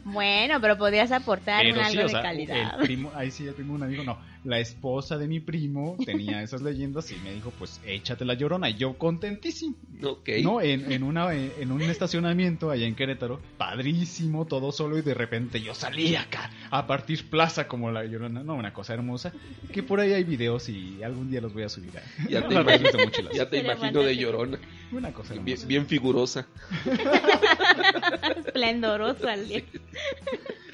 [0.03, 2.79] Bueno, pero podrías aportar Pero un sí, algo o sea, de calidad.
[2.79, 4.17] el primo, ahí sí, el primo, un amigo, no.
[4.43, 8.69] La esposa de mi primo tenía esas leyendas y me dijo, pues échate la llorona.
[8.69, 9.75] Y yo contentísimo.
[10.03, 10.29] Ok.
[10.43, 15.13] No, en, en, una, en un estacionamiento allá en Querétaro, padrísimo, todo solo, y de
[15.13, 15.22] repente
[15.61, 18.43] yo salí acá a partir plaza como la llorona.
[18.43, 19.31] No, una cosa hermosa.
[19.71, 21.91] Que por ahí hay videos y algún día los voy a subir.
[21.97, 24.59] a- Ya te imagino, ya te imagino de llorona.
[24.93, 25.33] Una cosa.
[25.35, 26.45] Bien, bien figurosa.
[28.45, 29.63] Esplendoroso al día.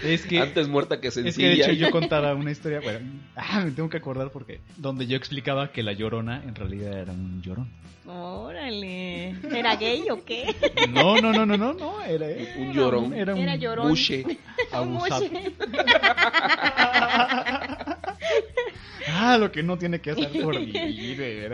[0.03, 1.65] Es que, Antes muerta que es que de sencilla.
[1.65, 2.99] hecho yo contaba una historia, bueno,
[3.35, 7.11] ah, me tengo que acordar porque, donde yo explicaba que la llorona en realidad era
[7.11, 7.69] un llorón.
[8.07, 9.35] Órale.
[9.55, 10.55] ¿Era gay o qué?
[10.89, 12.25] No, no, no, no, no, no, era,
[12.57, 13.13] Un llorón.
[13.13, 13.89] Era un Era llorón.
[13.89, 14.25] Bushe.
[14.71, 15.25] abusado.
[19.11, 21.49] Ah, lo que no tiene que hacer por vivir,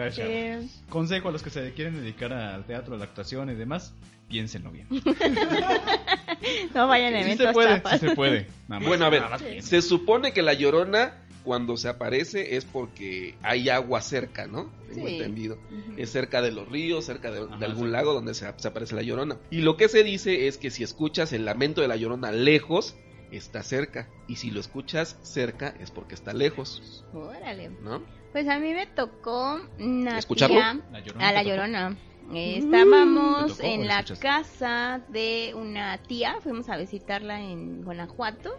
[0.89, 3.93] Consejo a los que se quieren dedicar al teatro, a la actuación y demás,
[4.27, 4.87] piénsenlo bien.
[6.73, 8.47] no vayan a Sí eventos se puede, sí se puede.
[8.67, 9.63] Nada más- Bueno, a ver, nada más piensen.
[9.63, 14.71] se supone que la llorona cuando se aparece es porque hay agua cerca, ¿no?
[14.91, 15.15] Tengo Sí.
[15.17, 15.57] entendido.
[15.95, 17.91] Es cerca de los ríos, cerca de, algún sí.
[17.91, 19.37] lago donde se, se aparece la llorona.
[19.51, 22.95] Y lo que se dice es que si escuchas el lamento de la llorona lejos,
[23.31, 24.07] está cerca.
[24.27, 27.69] Y si lo escuchas cerca, es porque está lejos, Órale.
[27.81, 28.03] ¿no?
[28.31, 30.55] Pues a mí me tocó una ¿Escucharlo?
[30.57, 31.97] tía- La Llorona a la llorona.
[32.33, 34.27] Eh, ¿Te estábamos tocó en la la escuchaste?
[34.27, 38.51] casa de una tía, fuimos a visitarla en Guanajuato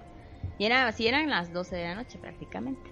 [0.58, 2.90] y era así eran las 12 de la noche prácticamente.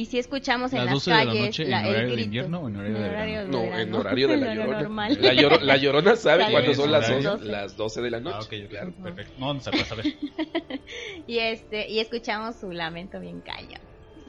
[0.00, 2.06] Y si escuchamos en ¿Las las 12 de la calles noche en la- el horario
[2.08, 2.24] de grito.
[2.24, 3.48] invierno o en horario de verano?
[3.48, 4.80] No, en horario de la En horario llorona.
[4.82, 5.18] normal.
[5.20, 7.30] La, lloro- la llorona sabe cuándo en son las, horario.
[7.32, 8.36] 12, las 12 de la noche.
[8.40, 8.94] Ah, ok, ok, claro.
[9.02, 9.32] perfecto.
[9.38, 10.04] No, no se puede saber.
[11.26, 13.80] Y este y escuchamos su lamento bien cañón.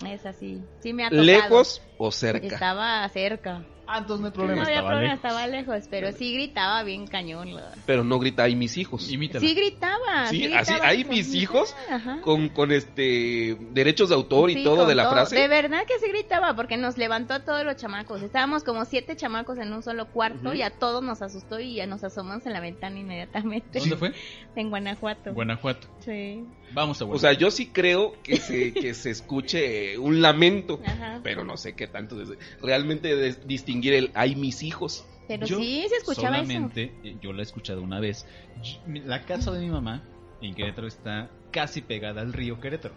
[0.05, 0.61] Es así.
[0.82, 1.24] Sí me ha tocado.
[1.26, 2.47] ¿Lejos o cerca?
[2.47, 3.65] Estaba cerca.
[3.94, 5.26] Ah, entonces no hay No problema, había estaba problema, lejos.
[5.26, 7.54] estaba lejos, pero sí gritaba bien cañón.
[7.54, 9.12] la- Pero no grita ahí mis hijos.
[9.12, 9.39] Imítala.
[9.46, 10.28] Sí gritaba.
[10.28, 11.76] Sí, sí así, gritaba ¿hay con- mis hijos?
[11.89, 12.22] Ajá.
[12.22, 15.14] Con, con este derechos de autor y Sí, todo con de la todo.
[15.14, 15.36] frase.
[15.36, 18.22] De verdad que sí gritaba porque nos levantó a todos los chamacos.
[18.22, 20.58] Estábamos como siete chamacos en un solo cuarto Ujú.
[20.58, 23.80] y a todos nos asustó y ya nos asomamos en la ventana inmediatamente.
[23.80, 24.14] ¿Dónde fue?
[24.56, 25.34] En Guanajuato.
[25.34, 25.88] Guanajuato.
[26.06, 26.46] Sí.
[26.74, 27.19] Vamos a O Guanajuato.
[27.19, 31.19] sea, yo sí creo que se, que se escuche un lamento, Ajá.
[31.24, 32.15] pero no sé qué tanto.
[32.15, 35.05] desde- Realmente des- distinguir el hay mis hijos.
[35.28, 38.26] Pero Yo sí se escuchaba solamente, eh, yo la he escuchado una vez.
[39.05, 40.03] La casa de mi mamá
[40.41, 42.95] en Querétaro está casi pegada al río Querétaro.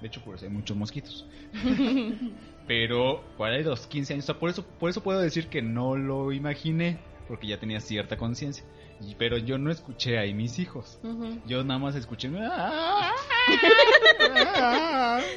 [0.00, 1.26] De hecho, por eso hay muchos mosquitos.
[2.66, 5.96] Pero para los 15 años, o sea, por eso, por eso puedo decir que no
[5.96, 6.98] lo imaginé,
[7.28, 8.64] porque ya tenía cierta conciencia.
[9.08, 10.98] Y- Pero yo no escuché ahí mis hijos.
[11.46, 12.28] Yo nada más escuché.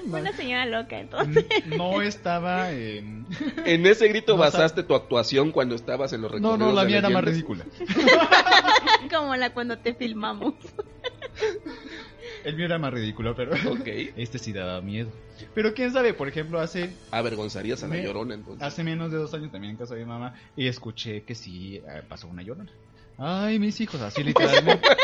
[0.06, 1.46] Una señora loca entonces.
[1.66, 3.26] No estaba en.
[3.66, 6.82] En ese grito No, basaste tu actuación cuando estabas en los No, recorridos no, la
[6.84, 7.66] de mía era más ridícula.
[9.14, 10.54] Como la cuando te filmamos.
[12.46, 13.52] El mío era más ridículo, pero.
[13.72, 13.88] Ok.
[14.16, 15.10] Este sí daba miedo.
[15.54, 18.64] Pero quién sabe, por ejemplo, hace Avergonzarías a la Me- llorona entonces.
[18.66, 21.78] hace menos de dos años también en casa de mi mamá y escuché que sí
[21.78, 22.72] eh, pasó una llorona.
[23.18, 24.88] Ay, mis hijos, así literalmente.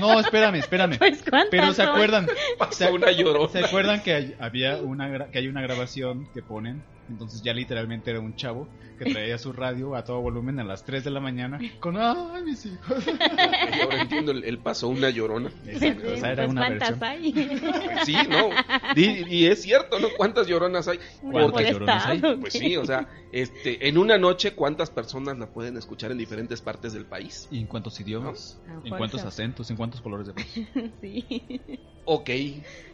[0.00, 0.96] No, espérame, espérame.
[0.96, 2.28] Pues Pero se acuerdan,
[2.58, 3.48] Pasó una llorona.
[3.50, 6.84] ¿se acuerdan que hay- había una gra- que hay una grabación que ponen?
[7.08, 10.84] Entonces ya literalmente era un chavo que traía su radio a todo volumen a las
[10.84, 13.04] 3 de la mañana con ay, mis hijos.
[13.82, 15.50] Ahora entiendo, el, el pasó una llorona.
[15.66, 17.10] Exacto, Sí, esa era pues una cuántas versión.
[17.10, 18.02] hay.
[18.04, 18.50] Sí, no.
[18.96, 20.08] Y, y es cierto, ¿no?
[20.16, 20.98] ¿Cuántas lloronas hay?
[21.20, 22.20] ¿Cuántas lloronas hay?
[22.40, 26.60] Pues sí, o sea, este, en una noche, ¿cuántas personas la pueden escuchar en diferentes
[26.60, 27.48] partes del país?
[27.50, 28.58] ¿Y en cuántos idiomas?
[28.68, 29.70] A ¿En cuántos acentos?
[29.70, 30.44] ¿En cuántos colores de voz?
[31.00, 31.60] Sí.
[32.04, 32.30] Ok.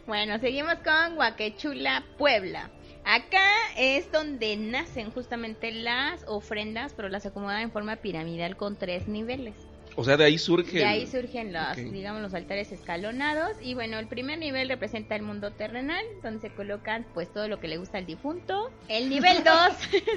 [0.07, 2.69] Bueno, seguimos con Huaquechula, Puebla.
[3.05, 9.07] Acá es donde nacen justamente las ofrendas, pero las acomodan en forma piramidal con tres
[9.07, 9.55] niveles.
[9.95, 10.77] O sea, de ahí surge.
[10.77, 13.57] De ahí surgen los, digamos, los altares escalonados.
[13.61, 17.59] Y bueno, el primer nivel representa el mundo terrenal, donde se colocan pues todo lo
[17.59, 18.71] que le gusta al difunto.
[18.89, 19.55] El nivel 2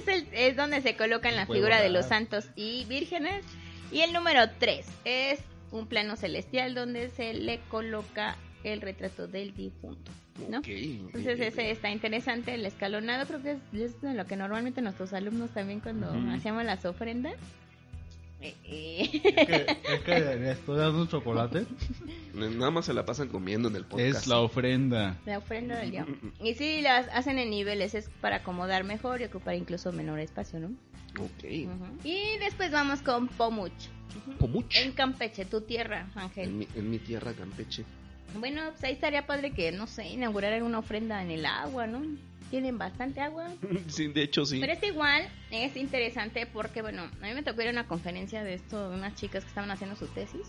[0.33, 3.45] es, donde se colocan la figura de los santos y vírgenes.
[3.91, 8.37] Y el número 3 es un plano celestial donde se le coloca
[8.73, 10.11] el retrato del difunto.
[10.49, 10.61] ¿no?
[10.65, 15.13] Entonces ese está interesante, el escalonado creo que es, es de lo que normalmente nuestros
[15.13, 16.31] alumnos también cuando Ujú.
[16.31, 17.35] hacíamos las ofrendas.
[18.41, 19.77] Eh, eh.
[19.91, 21.67] Es que estoy dando un chocolate.
[22.35, 24.21] Nada más se la pasan comiendo en el podcast.
[24.21, 25.17] Es la ofrenda.
[25.27, 26.07] La ofrenda del día.
[26.41, 30.61] Y sí, las hacen en niveles, es para acomodar mejor y ocupar incluso menor espacio,
[30.61, 30.69] ¿no?
[31.19, 31.45] Ok.
[32.05, 33.73] Y después vamos con Pomuch.
[34.39, 34.77] Pomuch.
[34.77, 36.49] En Campeche, tu tierra, Ángel.
[36.49, 37.85] En mi, en mi tierra, Campeche.
[38.35, 42.03] Bueno, pues ahí estaría padre que, no sé, inauguraran una ofrenda en el agua, ¿no?
[42.51, 43.49] Tienen bastante agua.
[43.89, 44.59] Sí, de hecho sí.
[44.61, 48.45] Pero es igual, es interesante porque, bueno, a mí me tocó ir a una conferencia
[48.45, 50.47] de esto, de unas chicas que estaban haciendo su tesis.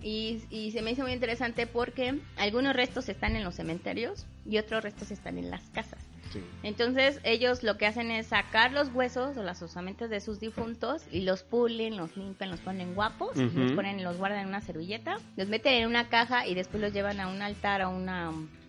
[0.00, 4.58] Y, y se me hizo muy interesante porque algunos restos están en los cementerios y
[4.58, 5.98] otros restos están en las casas.
[6.32, 6.42] Sí.
[6.62, 11.02] Entonces ellos lo que hacen es sacar los huesos o las osamentas de sus difuntos
[11.10, 15.18] y los pulen, los limpian, los ponen guapos, los ponen, los guardan en una servilleta,
[15.36, 18.08] los meten en una caja y después los llevan a un altar, a un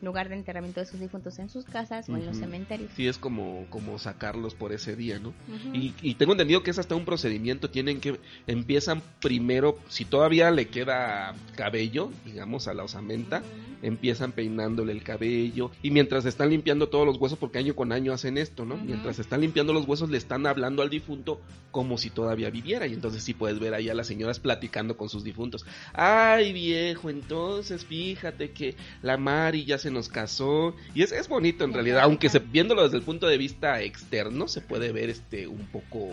[0.01, 2.91] lugar de enterramiento de sus difuntos en sus casas o en los cementerios.
[2.95, 5.33] Sí, es como, como sacarlos por ese día, ¿no?
[5.73, 10.51] Y, y tengo entendido que es hasta un procedimiento, tienen que, empiezan primero, si todavía
[10.51, 13.43] le queda cabello, digamos, a la osamenta,
[13.81, 18.13] empiezan peinándole el cabello, y mientras están limpiando todos los huesos, porque año con año
[18.13, 18.77] hacen esto, ¿no?
[18.77, 21.41] Mientras están limpiando los huesos, le están hablando al difunto
[21.71, 25.09] como si todavía viviera, y entonces sí puedes ver ahí a las señoras platicando con
[25.09, 25.65] sus difuntos.
[25.93, 30.75] Ay, viejo, entonces fíjate que la Mari ya se se nos casó.
[30.93, 34.47] Y es, es bonito en realidad, aunque se, viéndolo desde el punto de vista externo,
[34.47, 36.09] se puede ver este un poco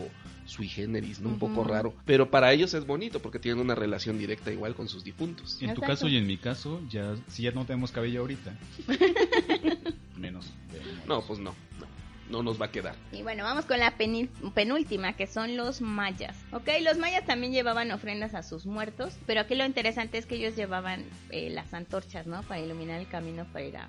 [0.46, 1.28] sui generis, ¿no?
[1.30, 1.92] Un poco raro.
[2.04, 5.54] Pero para ellos es bonito porque tienen una relación directa igual con sus difuntos.
[5.60, 5.86] En tu Exacto.
[5.86, 8.56] caso y en mi caso, ya si ya no tenemos cabello ahorita.
[10.16, 10.46] Menos.
[10.72, 11.86] de- No, pues no, no,
[12.30, 12.94] no nos va a quedar.
[13.12, 16.36] Y bueno, vamos con la penúltima, que son los mayas.
[16.52, 20.36] Ok, los mayas también llevaban ofrendas a sus muertos, pero aquí lo interesante es que
[20.36, 22.42] ellos llevaban eh, las antorchas, ¿no?
[22.42, 23.88] Para iluminar el camino para ir a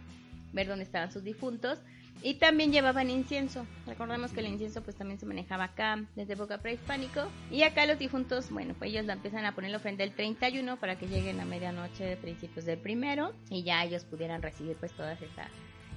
[0.53, 1.79] ver dónde estaban sus difuntos.
[2.23, 3.67] Y también llevaban incienso.
[3.85, 7.27] Recordemos que el incienso pues también se manejaba acá desde época prehispánico.
[7.51, 10.77] Y acá los difuntos, bueno, pues ellos la empiezan a poner la ofrenda el 31
[10.77, 13.33] para que lleguen a medianoche, principios del primero.
[13.49, 15.49] Y ya ellos pudieran recibir pues todas estas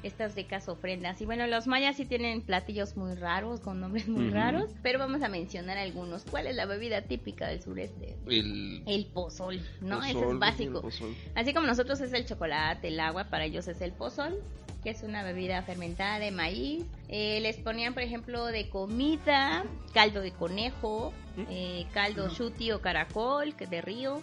[0.02, 1.20] estas ricas ofrendas.
[1.20, 4.34] Y bueno, los mayas sí tienen platillos muy raros, con nombres muy Ujú.
[4.34, 6.24] raros, pero vamos a mencionar algunos.
[6.24, 8.16] ¿Cuál es la bebida típica del sureste?
[8.26, 10.02] El El pozol, ¿no?
[10.02, 10.88] Ese pozol, es básico.
[11.34, 14.38] Así como nosotros es el chocolate, el agua, para ellos es el pozol,
[14.82, 16.86] que es una bebida fermentada de maíz.
[17.08, 21.12] Eh, les ponían, por ejemplo, de comida, caldo de conejo,
[21.50, 24.22] eh, caldo chuti o caracol, que es de río, Ujú.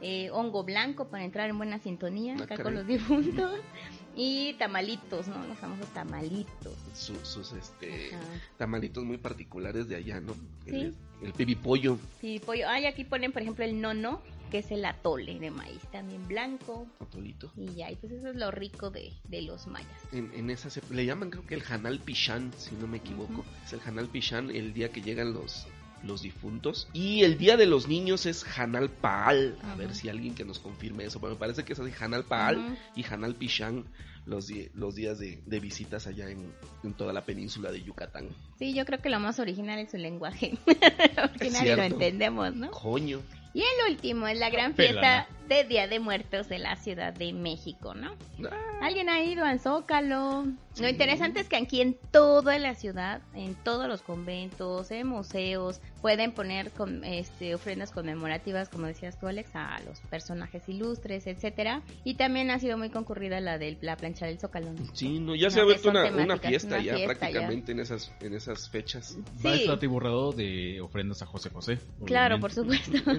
[0.00, 3.52] eh, hongo blanco para entrar en buena sintonía Ah, acá con los difuntos.
[4.22, 5.46] Y tamalitos, ¿no?
[5.46, 6.74] Los famosos tamalitos.
[6.94, 8.22] Su- sus este Ajá.
[8.58, 10.34] tamalitos muy particulares de allá, ¿no?
[10.66, 10.70] Sí.
[10.74, 11.98] El, el pibipollo.
[12.20, 12.68] Sí, pollo.
[12.68, 16.86] Ay, aquí ponen, por ejemplo, el nono, que es el atole de maíz, también blanco.
[16.98, 17.50] Atolito.
[17.56, 19.88] Y ya, y pues eso es lo rico de, de los mayas.
[20.12, 23.42] En, en esa se- le llaman creo que el Hanal Pichán, si no me equivoco.
[23.64, 25.66] Es el Hanal Pichán el día que llegan los
[26.02, 30.34] los difuntos y el día de los niños es Hanal Paal a ver si alguien
[30.34, 33.84] que nos confirme eso pero me parece que es así Hanal Paal y Hanal Pichán
[34.26, 36.52] los, los días de, de visitas allá en,
[36.84, 38.28] en toda la península de Yucatán
[38.58, 40.58] Sí, yo creo que lo más original es su lenguaje.
[40.66, 42.70] Porque Es nadie lo entendemos, ¿no?
[42.70, 43.22] coño
[43.54, 47.14] Y el último es la gran Pela, fiesta de Día de Muertos de la Ciudad
[47.14, 48.14] de México, ¿no?
[48.50, 50.44] Ah, ¿Alguien ha ido al Zócalo?
[50.74, 50.82] Sí.
[50.82, 55.80] Lo interesante es que aquí en toda la ciudad, en todos los conventos, en museos,
[56.00, 61.82] pueden poner con, este, ofrendas conmemorativas, como decías tú, Alex, a los personajes ilustres, etcétera.
[62.04, 64.72] Y también ha sido muy concurrida la de la plancha del Zócalo.
[64.72, 64.80] ¿no?
[64.94, 68.12] sí no ya se ha vuelto una, una fiesta una ya fiesta prácticamente en esas
[68.20, 69.60] en esas fechas Va a Sí.
[69.62, 71.78] estar atiborrado de ofrendas a José José.
[72.04, 72.90] Claro, por supuesto.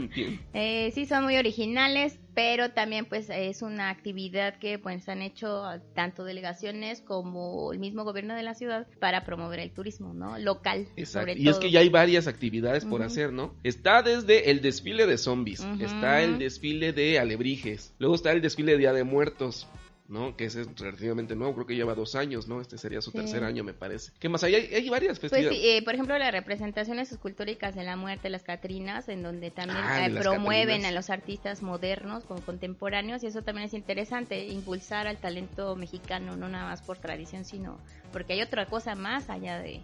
[0.54, 5.64] Eh, sí, son muy originales, pero también pues es una actividad que pues han hecho
[5.96, 10.38] tanto delegaciones como el mismo gobierno de la ciudad para promover el turismo, ¿no?
[10.40, 11.32] Local, Exacto.
[11.32, 13.54] sobre Y es que ya hay varias actividades por hacer, ¿no?
[13.64, 18.74] Está desde el desfile de zombies, está el desfile de alebrijes, luego está el desfile
[18.74, 19.68] de Día de Muertos,
[20.08, 20.36] ¿no?
[20.36, 22.60] Que ese es relativamente nuevo, creo que lleva dos años, ¿no?
[22.60, 23.18] Este sería su Sí.
[23.20, 24.12] tercer año, me parece.
[24.20, 24.56] ¿Qué más hay?
[24.56, 25.58] Hay, hay varias Pues festividades.
[25.58, 29.80] sí, eh, por ejemplo, las representaciones escultóricas de la muerte, las Catrinas, en donde también
[29.82, 30.92] Ah, eh, promueven Catrinas.
[30.92, 36.36] a los artistas modernos con contemporáneos y eso también es interesante, impulsar al talento mexicano,
[36.36, 37.80] no nada más por tradición, sino
[38.12, 39.82] porque hay otra cosa más allá de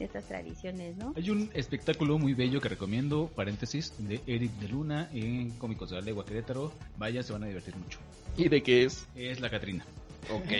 [0.00, 1.12] estas tradiciones, ¿no?
[1.16, 5.96] Hay un espectáculo muy bello que recomiendo, paréntesis, de Eric de Luna en Cómicos de
[5.96, 6.72] la Legua Querétaro.
[6.98, 7.98] Vaya, se van a divertir mucho.
[8.36, 9.06] ¿Y de qué es?
[9.14, 9.84] Es la Catrina.
[10.30, 10.52] Ok.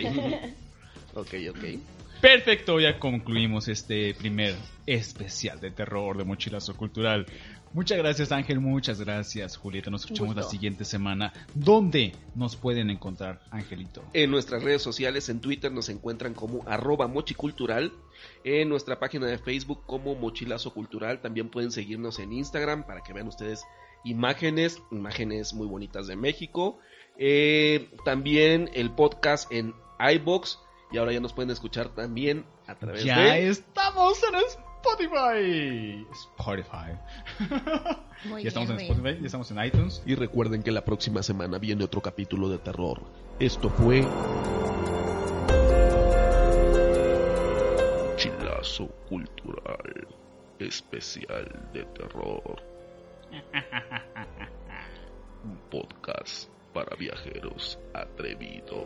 [1.15, 1.79] ok, ok.
[2.21, 7.25] Perfecto, ya concluimos este primer especial de terror de Mochilazo Cultural.
[7.73, 9.89] Muchas gracias Ángel, muchas gracias Julieta.
[9.89, 11.31] Nos escuchamos la siguiente semana.
[11.53, 14.03] ¿Dónde nos pueden encontrar, Angelito?
[14.13, 17.93] En nuestras redes sociales, en Twitter nos encuentran como arroba mochicultural,
[18.43, 23.13] en nuestra página de Facebook como Mochilazo Cultural, también pueden seguirnos en Instagram para que
[23.13, 23.63] vean ustedes
[24.03, 26.79] imágenes, imágenes muy bonitas de México,
[27.17, 30.59] Eh, también el podcast en iBox
[30.91, 33.47] y ahora ya nos pueden escuchar también a través Ya de...
[33.49, 34.35] estamos en
[34.81, 36.05] Spotify.
[36.11, 36.97] Spotify.
[38.25, 40.01] Muy ya estamos bien, en Spotify, ya estamos en iTunes.
[40.05, 43.01] Y recuerden que la próxima semana viene otro capítulo de terror.
[43.39, 44.05] Esto fue...
[48.17, 50.07] Chilazo Cultural
[50.59, 52.61] Especial de Terror.
[55.43, 58.85] Un podcast para viajeros atrevidos.